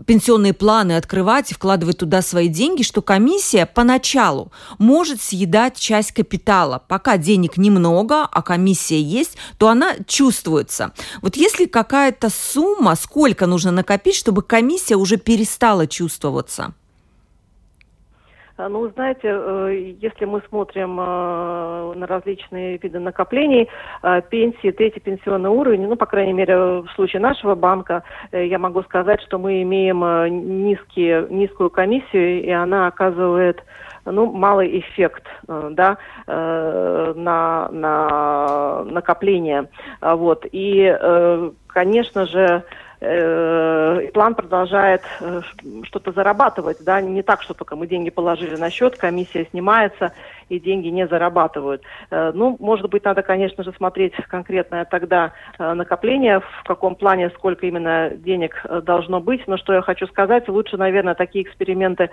пенсионные 0.06 0.54
планы, 0.54 0.98
открывать 0.98 1.52
и 1.52 1.54
вкладывать 1.54 1.98
туда 1.98 2.22
свои 2.22 2.48
деньги, 2.48 2.84
что 2.84 3.02
комиссия 3.02 3.66
поначалу 3.66 4.52
может 4.78 5.22
съедать 5.22 5.78
часть 5.78 6.12
капитала. 6.12 6.82
Пока 6.88 7.18
денег 7.18 7.58
немного, 7.58 8.24
а 8.24 8.42
комиссия 8.42 9.02
есть, 9.02 9.38
то 9.58 9.70
она 9.70 9.96
чувствуется. 10.08 10.92
Вот 11.22 11.36
если 11.36 11.66
какая-то 11.66 12.30
сумма, 12.30 12.96
сколько 12.96 13.46
нужно 13.46 13.72
накопить, 13.72 14.16
чтобы 14.16 14.42
комиссия 14.42 14.96
уже 14.96 15.18
перестала 15.18 15.88
чувствоваться? 15.88 16.74
А, 18.60 18.68
ну, 18.68 18.90
знаете, 18.90 19.22
э, 19.24 19.94
если 20.02 20.26
мы 20.26 20.42
смотрим 20.50 21.00
э, 21.00 21.94
на 21.96 22.06
различные 22.06 22.78
виды 22.78 23.00
накоплений, 23.00 23.70
э, 24.04 24.22
пенсии, 24.30 24.72
третий 24.72 25.00
пенсионный 25.00 25.50
уровень, 25.50 25.88
ну, 25.88 25.96
по 25.96 26.06
крайней 26.06 26.34
мере, 26.34 26.82
в 26.82 26.88
случае 26.96 27.22
нашего 27.22 27.56
банка, 27.56 28.04
я 28.34 28.60
могу 28.60 28.84
сказать, 28.84 29.22
что 29.22 29.38
мы 29.38 29.62
имеем 29.62 30.00
низкие, 30.66 31.26
низкую 31.30 31.70
комиссию, 31.70 32.44
и 32.44 32.50
она 32.50 32.88
оказывает 32.88 33.64
ну, 34.04 34.30
малый 34.30 34.80
эффект 34.80 35.24
да, 35.48 35.98
на, 36.28 37.70
на 37.72 38.84
накопление. 38.86 39.70
Вот. 40.02 40.46
И, 40.52 40.98
конечно 41.68 42.26
же, 42.26 42.64
э, 43.00 44.10
план 44.14 44.36
продолжает 44.36 45.02
э, 45.22 45.42
что-то 45.84 46.12
зарабатывать, 46.12 46.78
да, 46.82 47.02
не 47.02 47.22
так, 47.24 47.42
что 47.42 47.54
только 47.54 47.76
мы 47.76 47.88
деньги 47.88 48.10
положили 48.10 48.56
на 48.56 48.70
счет, 48.70 48.98
комиссия 48.98 49.46
снимается, 49.52 50.14
и 50.50 50.60
деньги 50.60 50.88
не 50.88 51.08
зарабатывают. 51.08 51.84
Э, 52.12 52.32
ну, 52.34 52.58
может 52.60 52.90
быть, 52.90 53.06
надо, 53.06 53.22
конечно 53.22 53.64
же, 53.64 53.72
смотреть 53.74 54.14
конкретное 54.28 54.86
тогда 54.86 55.34
э, 55.58 55.74
накопление, 55.74 56.40
в 56.40 56.64
каком 56.66 56.96
плане, 56.96 57.30
сколько 57.32 57.66
именно 57.66 58.10
денег 58.10 58.60
э, 58.66 58.82
должно 58.82 59.22
быть. 59.22 59.48
Но 59.48 59.58
что 59.58 59.74
я 59.74 59.82
хочу 59.82 60.08
сказать, 60.08 60.48
лучше, 60.50 60.78
наверное, 60.78 61.16
такие 61.16 61.44
эксперименты 61.44 62.10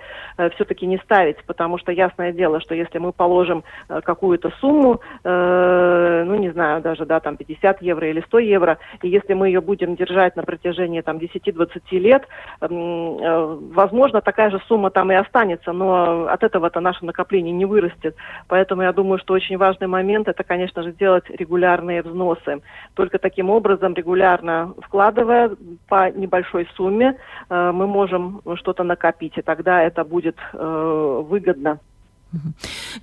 все-таки 0.55 0.85
не 0.85 0.97
ставить, 0.99 1.43
потому 1.45 1.77
что 1.77 1.91
ясное 1.91 2.31
дело, 2.31 2.59
что 2.61 2.75
если 2.75 2.99
мы 2.99 3.11
положим 3.11 3.63
какую-то 3.87 4.51
сумму, 4.59 5.01
ну, 5.23 6.35
не 6.35 6.51
знаю, 6.51 6.81
даже, 6.81 7.05
да, 7.05 7.19
там 7.19 7.37
50 7.37 7.81
евро 7.81 8.09
или 8.09 8.21
100 8.21 8.39
евро, 8.39 8.77
и 9.01 9.09
если 9.09 9.33
мы 9.33 9.47
ее 9.47 9.61
будем 9.61 9.95
держать 9.95 10.35
на 10.35 10.43
протяжении 10.43 11.01
там 11.01 11.17
10-20 11.17 11.81
лет, 11.91 12.27
возможно, 12.59 14.21
такая 14.21 14.51
же 14.51 14.61
сумма 14.67 14.91
там 14.91 15.11
и 15.11 15.15
останется, 15.15 15.71
но 15.71 16.27
от 16.27 16.43
этого-то 16.43 16.79
наше 16.79 17.05
накопление 17.05 17.53
не 17.53 17.65
вырастет. 17.65 18.15
Поэтому 18.47 18.81
я 18.81 18.93
думаю, 18.93 19.19
что 19.19 19.33
очень 19.33 19.57
важный 19.57 19.87
момент 19.87 20.27
это, 20.27 20.43
конечно 20.43 20.83
же, 20.83 20.91
делать 20.91 21.29
регулярные 21.29 22.01
взносы. 22.01 22.61
Только 22.93 23.19
таким 23.19 23.49
образом, 23.49 23.93
регулярно 23.93 24.73
вкладывая 24.81 25.51
по 25.87 26.09
небольшой 26.11 26.67
сумме, 26.75 27.17
э, 27.49 27.71
мы 27.71 27.87
можем 27.87 28.41
что-то 28.55 28.83
накопить, 28.83 29.37
и 29.37 29.41
тогда 29.41 29.81
это 29.83 30.03
будет 30.03 30.37
э, 30.53 31.23
выгодно. 31.27 31.79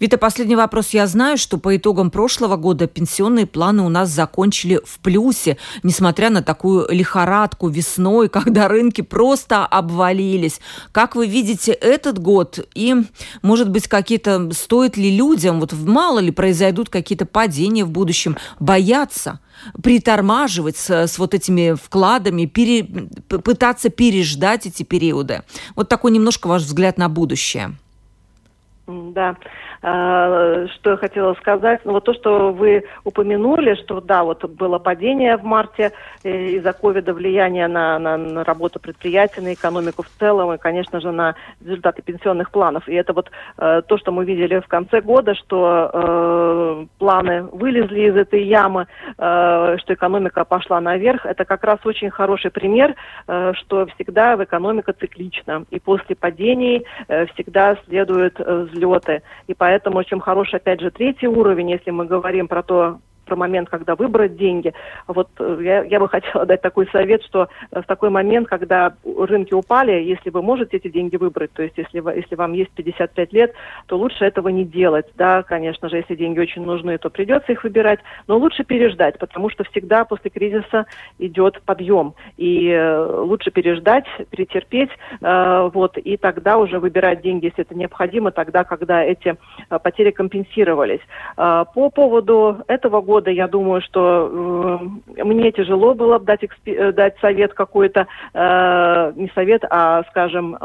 Вита, 0.00 0.18
последний 0.18 0.56
вопрос. 0.56 0.90
Я 0.90 1.06
знаю, 1.06 1.38
что 1.38 1.56
по 1.58 1.76
итогам 1.76 2.10
прошлого 2.10 2.56
года 2.56 2.87
пенсионные 2.87 3.46
планы 3.46 3.82
у 3.82 3.88
нас 3.88 4.10
закончили 4.10 4.80
в 4.84 4.98
плюсе, 4.98 5.56
несмотря 5.82 6.30
на 6.30 6.42
такую 6.42 6.87
лихорадку 6.90 7.68
весной, 7.68 8.28
когда 8.30 8.68
рынки 8.68 9.00
просто 9.00 9.64
обвалились. 9.64 10.60
Как 10.92 11.16
вы 11.16 11.26
видите 11.26 11.72
этот 11.72 12.18
год? 12.18 12.66
И, 12.74 12.94
может 13.42 13.70
быть, 13.70 13.88
какие-то, 13.88 14.50
стоит 14.52 14.96
ли 14.96 15.16
людям, 15.16 15.60
вот 15.60 15.72
мало 15.72 16.18
ли 16.18 16.30
произойдут 16.30 16.90
какие-то 16.90 17.26
падения 17.26 17.84
в 17.84 17.90
будущем, 17.90 18.37
бояться? 18.60 19.40
притормаживать 19.82 20.76
с, 20.76 20.90
с 20.90 21.16
вот 21.16 21.32
этими 21.32 21.74
вкладами, 21.74 22.44
пере, 22.46 22.82
пытаться 23.28 23.88
переждать 23.88 24.66
эти 24.66 24.82
периоды. 24.82 25.42
Вот 25.76 25.88
такой 25.88 26.10
немножко 26.10 26.48
ваш 26.48 26.62
взгляд 26.62 26.98
на 26.98 27.08
будущее. 27.08 27.76
Да, 28.86 29.36
Что 29.84 30.90
я 30.90 30.96
хотела 30.96 31.34
сказать? 31.34 31.80
Ну, 31.84 31.92
вот 31.92 32.04
то, 32.04 32.14
что 32.14 32.52
вы 32.52 32.84
упомянули, 33.04 33.74
что 33.74 34.00
да, 34.00 34.24
вот 34.24 34.42
было 34.44 34.78
падение 34.78 35.36
в 35.36 35.44
марте 35.44 35.92
из-за 36.22 36.72
ковида, 36.72 37.12
влияние 37.12 37.68
на, 37.68 37.98
на, 37.98 38.16
на 38.16 38.44
работу 38.44 38.80
предприятий, 38.80 39.42
на 39.42 39.52
экономику 39.52 40.02
в 40.02 40.08
целом 40.18 40.54
и, 40.54 40.58
конечно 40.58 41.00
же, 41.00 41.12
на 41.12 41.34
результаты 41.62 42.00
пенсионных 42.00 42.50
планов. 42.50 42.88
И 42.88 42.94
это 42.94 43.12
вот 43.12 43.30
то, 43.56 43.98
что 43.98 44.10
мы 44.10 44.24
видели 44.24 44.60
в 44.60 44.68
конце 44.68 45.02
года, 45.02 45.35
что 45.35 45.90
э, 45.92 46.87
планы 46.98 47.42
вылезли 47.42 48.08
из 48.08 48.16
этой 48.16 48.42
ямы, 48.44 48.87
э, 49.18 49.76
что 49.78 49.94
экономика 49.94 50.44
пошла 50.44 50.80
наверх. 50.80 51.26
Это 51.26 51.44
как 51.44 51.64
раз 51.64 51.78
очень 51.85 52.10
хороший 52.10 52.50
пример, 52.50 52.94
э, 53.26 53.52
что 53.54 53.87
всегда 53.94 54.37
в 54.37 54.44
экономика 54.44 54.92
циклична. 54.92 55.64
И 55.70 55.78
после 55.78 56.16
падений 56.16 56.85
э, 57.08 57.26
всегда 57.26 57.76
следуют 57.87 58.38
э, 58.38 58.66
взлеты. 58.70 59.22
И 59.46 59.54
поэтому 59.54 59.73
очень 59.96 60.20
хороший, 60.20 60.56
опять 60.56 60.81
же, 60.81 60.90
третий 60.90 61.27
уровень, 61.27 61.70
если 61.70 61.90
мы 61.90 62.06
говорим 62.06 62.48
про 62.48 62.62
то, 62.62 62.98
про 63.25 63.37
момент, 63.37 63.68
когда 63.68 63.94
выбрать 63.94 64.37
деньги. 64.37 64.72
Вот 65.06 65.29
э, 65.38 65.58
я, 65.62 65.83
я 65.85 66.00
бы 66.00 66.08
хотела 66.14 66.46
дать 66.46 66.62
такой 66.62 66.88
совет, 66.90 67.22
что 67.25 67.48
э, 67.70 67.81
в 67.81 67.87
такой 67.87 68.10
момент, 68.10 68.48
когда 68.48 68.94
рынки 69.04 69.54
упали, 69.54 69.92
если 69.92 70.31
вы 70.31 70.42
можете 70.42 70.77
эти 70.77 70.88
деньги 70.88 71.16
выбрать, 71.16 71.52
то 71.52 71.62
есть 71.62 71.77
если, 71.77 72.00
вы, 72.00 72.14
если 72.14 72.35
вам 72.35 72.52
есть 72.52 72.70
55 72.72 73.33
лет, 73.33 73.54
то 73.87 73.96
лучше 73.96 74.25
этого 74.25 74.48
не 74.48 74.64
делать. 74.64 75.06
Да, 75.16 75.42
конечно 75.42 75.88
же, 75.88 75.96
если 75.96 76.14
деньги 76.14 76.40
очень 76.40 76.64
нужны, 76.64 76.98
то 76.98 77.10
придется 77.10 77.52
их 77.52 77.64
выбирать, 77.64 78.00
но 78.27 78.38
лучше 78.38 78.64
переждать, 78.64 79.18
потому 79.18 79.50
что 79.50 79.64
всегда 79.64 80.04
после 80.04 80.31
кризиса 80.31 80.87
идет 81.18 81.60
подъем. 81.62 82.14
И 82.37 82.68
э, 82.68 83.06
лучше 83.20 83.50
переждать, 83.50 84.06
перетерпеть, 84.31 84.90
вот, 85.20 85.96
и 85.96 86.16
тогда 86.16 86.58
уже 86.58 86.79
выбирать 86.79 87.22
деньги, 87.22 87.46
если 87.46 87.62
это 87.62 87.75
необходимо, 87.75 88.31
тогда, 88.31 88.64
когда 88.64 89.02
эти 89.02 89.37
потери 89.68 90.10
компенсировались. 90.10 91.00
По 91.37 91.64
поводу 91.90 92.58
этого 92.66 93.00
года 93.00 93.13
года, 93.15 93.31
я 93.31 93.46
думаю, 93.46 93.81
что 93.81 94.29
э, 95.17 95.23
мне 95.23 95.52
тяжело 95.52 95.94
было 95.94 96.19
бы 96.19 96.25
дать, 96.25 96.42
экспи- 96.42 96.75
э, 96.75 96.92
дать 96.92 97.17
совет 97.21 97.54
какой-то, 97.54 98.08
э, 98.35 99.12
не 99.15 99.31
совет, 99.37 99.62
а, 99.71 100.02
скажем, 100.10 100.56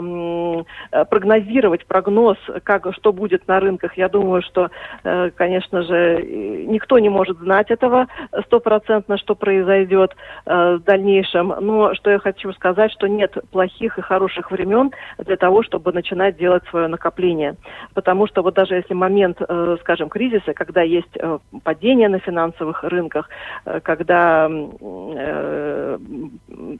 э, 0.91 1.05
прогнозировать 1.05 1.85
прогноз, 1.85 2.37
как, 2.63 2.87
что 2.95 3.13
будет 3.13 3.47
на 3.47 3.59
рынках. 3.59 3.97
Я 3.97 4.09
думаю, 4.09 4.41
что, 4.41 4.71
э, 5.03 5.29
конечно 5.35 5.83
же, 5.83 6.23
никто 6.67 6.97
не 6.97 7.09
может 7.09 7.37
знать 7.37 7.69
этого 7.69 8.07
стопроцентно, 8.45 9.19
что 9.19 9.35
произойдет 9.35 10.15
э, 10.47 10.77
в 10.77 10.83
дальнейшем. 10.83 11.53
Но 11.59 11.93
что 11.93 12.09
я 12.09 12.17
хочу 12.17 12.51
сказать, 12.53 12.91
что 12.93 13.05
нет 13.05 13.37
плохих 13.51 13.99
и 13.99 14.01
хороших 14.01 14.49
времен 14.49 14.89
для 15.19 15.37
того, 15.37 15.61
чтобы 15.61 15.91
начинать 15.91 16.35
делать 16.37 16.63
свое 16.71 16.87
накопление. 16.87 17.57
Потому 17.93 18.25
что 18.25 18.41
вот 18.41 18.55
даже 18.55 18.73
если 18.73 18.95
момент, 18.95 19.37
э, 19.39 19.77
скажем, 19.81 20.09
кризиса, 20.09 20.53
когда 20.55 20.81
есть 20.81 21.15
э, 21.15 21.37
падение 21.63 22.09
на 22.09 22.17
финансовом 22.17 22.38
финансовых 22.39 22.83
рынках, 22.83 23.29
э, 23.65 23.79
когда 23.81 24.49
э, 24.49 25.97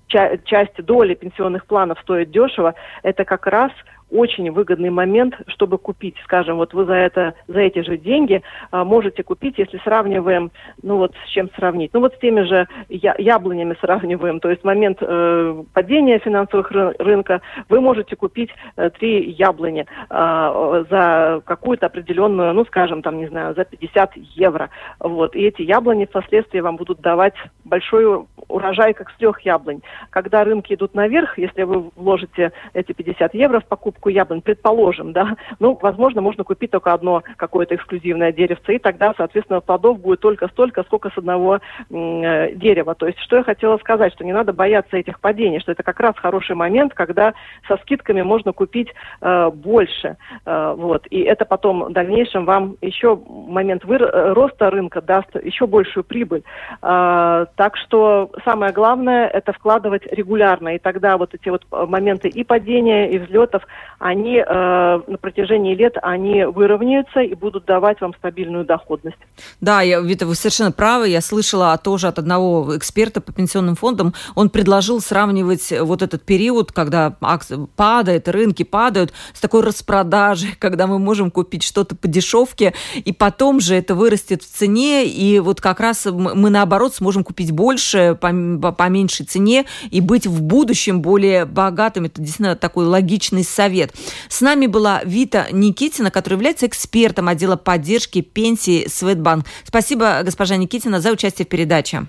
часть 0.08 0.86
доли 0.86 1.16
пенсионных 1.16 1.66
планов 1.66 2.00
стоит 2.00 2.32
дешево, 2.32 2.74
это 3.04 3.26
как 3.26 3.48
раз 3.48 3.72
очень 4.12 4.52
выгодный 4.52 4.90
момент, 4.90 5.36
чтобы 5.48 5.78
купить, 5.78 6.16
скажем, 6.24 6.58
вот 6.58 6.74
вы 6.74 6.86
за 6.86 6.94
это, 6.94 7.34
за 7.48 7.60
эти 7.60 7.82
же 7.82 7.98
деньги 7.98 8.42
а, 8.72 8.84
можете 8.84 9.24
купить, 9.24 9.58
если 9.58 9.80
сравниваем, 9.84 10.52
ну 10.82 10.98
вот 10.98 11.14
с 11.26 11.30
чем 11.30 11.50
сравнить, 11.56 11.92
ну 11.94 12.00
вот 12.00 12.14
с 12.16 12.20
теми 12.20 12.42
же 12.42 12.68
я, 12.90 13.16
яблонями 13.18 13.76
сравниваем, 13.82 14.40
то 14.40 14.50
есть 14.50 14.64
момент 14.64 14.98
э, 15.02 15.64
падения 15.74 16.20
финансовых 16.20 16.72
ры 16.72 16.96
рынка, 17.00 17.42
вы 17.70 17.82
можете 17.82 18.16
купить 18.16 18.50
э, 18.76 18.90
три 18.90 19.32
яблони 19.32 19.86
э, 20.10 20.84
за 20.90 21.42
какую-то 21.46 21.88
определенную, 21.88 22.54
ну 22.54 22.66
скажем, 22.66 23.02
там, 23.02 23.18
не 23.18 23.28
знаю, 23.28 23.56
за 23.56 23.66
50 23.66 24.12
евро, 24.36 24.70
вот, 25.00 25.36
и 25.36 25.42
эти 25.42 25.62
яблони 25.62 26.06
впоследствии 26.06 26.60
вам 26.60 26.78
будут 26.78 27.02
давать 27.02 27.36
большой 27.64 28.26
урожай, 28.48 28.94
как 28.94 29.10
с 29.12 29.18
трех 29.18 29.40
яблонь. 29.42 29.82
Когда 30.10 30.44
рынки 30.44 30.74
идут 30.74 30.96
наверх, 30.96 31.38
если 31.38 31.64
вы 31.64 31.92
вложите 31.96 32.52
эти 32.74 32.92
50 32.92 33.34
евро 33.36 33.60
в 33.60 33.66
покупку, 33.66 33.99
покупку 34.00 34.10
яблонь, 34.10 34.42
предположим, 34.42 35.14
да, 35.14 35.36
ну, 35.60 35.78
возможно, 35.82 36.22
можно 36.22 36.44
купить 36.44 36.72
только 36.72 36.94
одно 36.94 37.24
какое-то 37.38 37.76
эксклюзивное 37.76 38.32
деревце, 38.32 38.76
и 38.76 38.80
тогда, 38.80 39.14
соответственно, 39.18 39.62
плодов 39.62 40.00
будет 40.00 40.22
только 40.22 40.48
столько, 40.48 40.84
сколько 40.84 41.10
с 41.10 41.18
одного 41.18 41.60
э, 41.90 42.56
дерева. 42.56 42.96
То 42.96 43.08
есть, 43.08 43.20
что 43.20 43.38
я 43.38 43.44
хотела 43.44 43.78
сказать, 43.78 44.14
что 44.14 44.24
не 44.24 44.34
надо 44.34 44.54
бояться 44.54 44.98
этих 44.98 45.20
падений, 45.20 45.60
что 45.60 45.72
это 45.72 45.84
как 45.84 46.00
раз 46.00 46.16
хороший 46.18 46.56
момент, 46.56 46.94
когда 46.94 47.34
со 47.68 47.78
скидками 47.78 48.22
можно 48.22 48.54
купить 48.54 48.90
э, 49.22 49.50
больше, 49.50 50.16
э, 50.46 50.74
вот, 50.78 51.06
и 51.10 51.20
это 51.22 51.46
потом 51.46 51.84
в 51.84 51.92
дальнейшем 51.92 52.46
вам 52.46 52.76
еще 52.82 53.20
момент 53.28 53.84
выр- 53.84 54.10
э, 54.12 54.34
роста 54.34 54.70
рынка 54.70 55.02
даст 55.02 55.30
еще 55.44 55.68
большую 55.68 56.04
прибыль. 56.04 56.44
Э, 56.82 57.46
так 57.56 57.78
что 57.78 58.32
самое 58.46 58.72
главное 58.72 59.28
это 59.28 59.52
вкладывать 59.52 60.06
регулярно, 60.12 60.76
и 60.76 60.80
тогда 60.80 61.18
вот 61.18 61.34
эти 61.34 61.50
вот 61.50 61.66
моменты 61.72 62.30
и 62.30 62.44
падения, 62.44 63.10
и 63.10 63.20
взлетов, 63.20 63.64
они 64.00 64.38
э, 64.38 64.44
на 64.46 65.18
протяжении 65.18 65.76
лет 65.76 65.96
они 66.02 66.46
выровняются 66.46 67.20
и 67.20 67.36
будут 67.36 67.66
давать 67.66 68.00
вам 68.00 68.14
стабильную 68.18 68.64
доходность. 68.64 69.18
Да, 69.60 69.82
я, 69.82 70.00
Вита, 70.00 70.26
вы 70.26 70.36
совершенно 70.36 70.72
правы. 70.72 71.10
Я 71.10 71.20
слышала 71.22 71.78
тоже 71.78 72.08
от 72.08 72.18
одного 72.18 72.78
эксперта 72.78 73.20
по 73.20 73.34
пенсионным 73.34 73.76
фондам. 73.76 74.14
Он 74.36 74.50
предложил 74.50 75.02
сравнивать 75.02 75.74
вот 75.82 76.02
этот 76.02 76.24
период, 76.24 76.72
когда 76.72 77.16
акции 77.20 77.68
падают, 77.76 78.30
рынки 78.30 78.64
падают, 78.64 79.14
с 79.34 79.42
такой 79.42 79.64
распродажей, 79.64 80.56
когда 80.60 80.88
мы 80.88 80.98
можем 80.98 81.30
купить 81.30 81.64
что-то 81.64 81.96
по 81.96 82.08
дешевке, 82.08 82.74
и 82.96 83.12
потом 83.12 83.60
же 83.60 83.76
это 83.76 83.96
вырастет 83.96 84.44
в 84.44 84.48
цене, 84.48 85.06
и 85.08 85.40
вот 85.40 85.60
как 85.60 85.82
раз 85.82 86.06
мы 86.06 86.50
наоборот 86.50 86.96
сможем 86.96 87.26
купить 87.26 87.52
больше 87.52 88.18
по, 88.20 88.72
по 88.72 88.90
меньшей 88.90 89.26
цене 89.26 89.66
и 89.92 90.00
быть 90.00 90.26
в 90.26 90.42
будущем 90.42 91.02
более 91.02 91.44
богатыми. 91.44 92.08
Это 92.08 92.22
действительно 92.22 92.56
такой 92.56 92.86
логичный 92.86 93.44
совет 93.44 93.79
совет. 93.80 93.92
С 94.30 94.42
нами 94.42 94.68
была 94.68 95.02
Вита 95.04 95.48
Никитина, 95.52 96.12
которая 96.12 96.38
является 96.38 96.68
экспертом 96.68 97.28
отдела 97.28 97.56
поддержки 97.56 98.22
пенсии 98.22 98.88
Светбанк. 98.88 99.46
Спасибо, 99.64 100.22
госпожа 100.24 100.58
Никитина, 100.58 101.00
за 101.00 101.12
участие 101.12 101.46
в 101.46 101.50
передаче. 101.50 102.04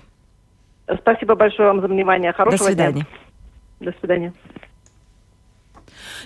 Спасибо 1.01 1.35
большое 1.35 1.69
вам 1.69 1.81
за 1.81 1.87
внимание. 1.87 2.33
Хорошего 2.33 2.57
До 2.59 2.65
свидания. 2.65 3.05
Дня. 3.79 3.91
До 3.91 3.99
свидания. 3.99 4.33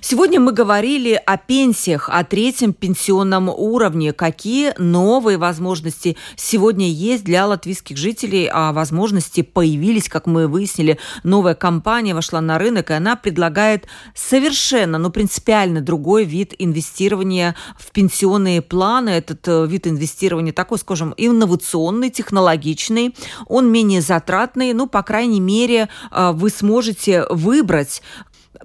Сегодня 0.01 0.39
мы 0.39 0.51
говорили 0.51 1.19
о 1.25 1.37
пенсиях, 1.37 2.09
о 2.09 2.23
третьем 2.23 2.73
пенсионном 2.73 3.49
уровне. 3.49 4.13
Какие 4.13 4.73
новые 4.77 5.37
возможности 5.37 6.17
сегодня 6.35 6.89
есть 6.89 7.23
для 7.23 7.45
латвийских 7.47 7.97
жителей? 7.97 8.49
А 8.51 8.73
возможности 8.73 9.41
появились, 9.41 10.09
как 10.09 10.27
мы 10.27 10.47
выяснили. 10.47 10.99
Новая 11.23 11.55
компания 11.55 12.13
вошла 12.13 12.41
на 12.41 12.59
рынок, 12.59 12.91
и 12.91 12.93
она 12.93 13.15
предлагает 13.15 13.85
совершенно, 14.13 14.97
ну, 14.97 15.09
принципиально 15.09 15.81
другой 15.81 16.25
вид 16.25 16.53
инвестирования 16.59 17.55
в 17.77 17.91
пенсионные 17.91 18.61
планы. 18.61 19.09
Этот 19.09 19.47
э, 19.47 19.65
вид 19.65 19.87
инвестирования 19.87 20.53
такой, 20.53 20.77
скажем, 20.77 21.13
инновационный, 21.17 22.09
технологичный. 22.09 23.15
Он 23.47 23.71
менее 23.71 24.01
затратный. 24.01 24.73
Ну, 24.73 24.87
по 24.87 25.03
крайней 25.03 25.39
мере, 25.39 25.89
э, 26.11 26.31
вы 26.33 26.49
сможете 26.49 27.25
выбрать, 27.29 28.01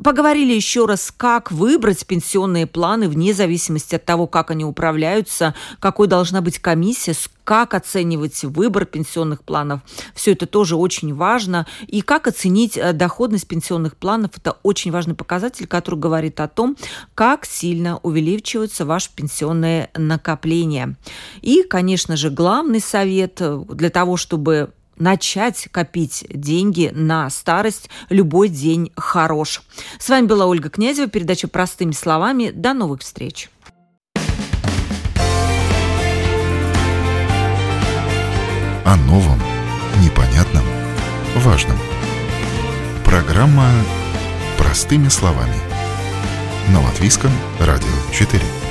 Поговорили 0.02 0.52
еще 0.52 0.86
раз, 0.86 1.12
как 1.16 1.50
выбрать 1.50 2.06
пенсионные 2.06 2.66
планы 2.66 3.08
вне 3.08 3.34
зависимости 3.34 3.94
от 3.94 4.04
того, 4.04 4.26
как 4.26 4.50
они 4.50 4.64
управляются, 4.64 5.54
какой 5.78 6.06
должна 6.06 6.40
быть 6.40 6.58
комиссия, 6.58 7.14
как 7.44 7.74
оценивать 7.74 8.44
выбор 8.44 8.84
пенсионных 8.84 9.42
планов. 9.42 9.80
Все 10.14 10.32
это 10.32 10.46
тоже 10.46 10.76
очень 10.76 11.14
важно. 11.14 11.66
И 11.88 12.00
как 12.00 12.28
оценить 12.28 12.76
э, 12.76 12.92
доходность 12.92 13.48
пенсионных 13.48 13.96
планов. 13.96 14.30
Это 14.36 14.56
очень 14.62 14.92
важный 14.92 15.14
показатель, 15.14 15.66
который 15.66 15.98
говорит 15.98 16.38
о 16.38 16.46
том, 16.46 16.76
как 17.14 17.44
сильно 17.44 17.98
увеличиваются 18.04 18.84
ваши 18.84 19.10
пенсионные 19.12 19.90
накопления. 19.94 20.96
И, 21.42 21.64
конечно 21.64 22.16
же, 22.16 22.30
главный 22.30 22.80
совет 22.80 23.40
э, 23.40 23.64
для 23.68 23.90
того, 23.90 24.16
чтобы 24.16 24.72
начать 25.00 25.68
копить 25.72 26.24
деньги 26.28 26.92
на 26.94 27.28
старость. 27.30 27.90
Любой 28.08 28.48
день 28.48 28.92
хорош. 28.96 29.62
С 29.98 30.08
вами 30.08 30.26
была 30.26 30.46
Ольга 30.46 30.70
Князева, 30.70 31.08
передача 31.08 31.48
«Простыми 31.48 31.92
словами». 31.92 32.50
До 32.50 32.74
новых 32.74 33.00
встреч. 33.00 33.50
О 38.84 38.96
новом, 39.06 39.40
непонятном, 40.02 40.64
важном. 41.36 41.78
Программа 43.04 43.68
«Простыми 44.58 45.08
словами». 45.08 45.56
На 46.68 46.80
Латвийском 46.80 47.30
радио 47.58 47.88
4. 48.12 48.69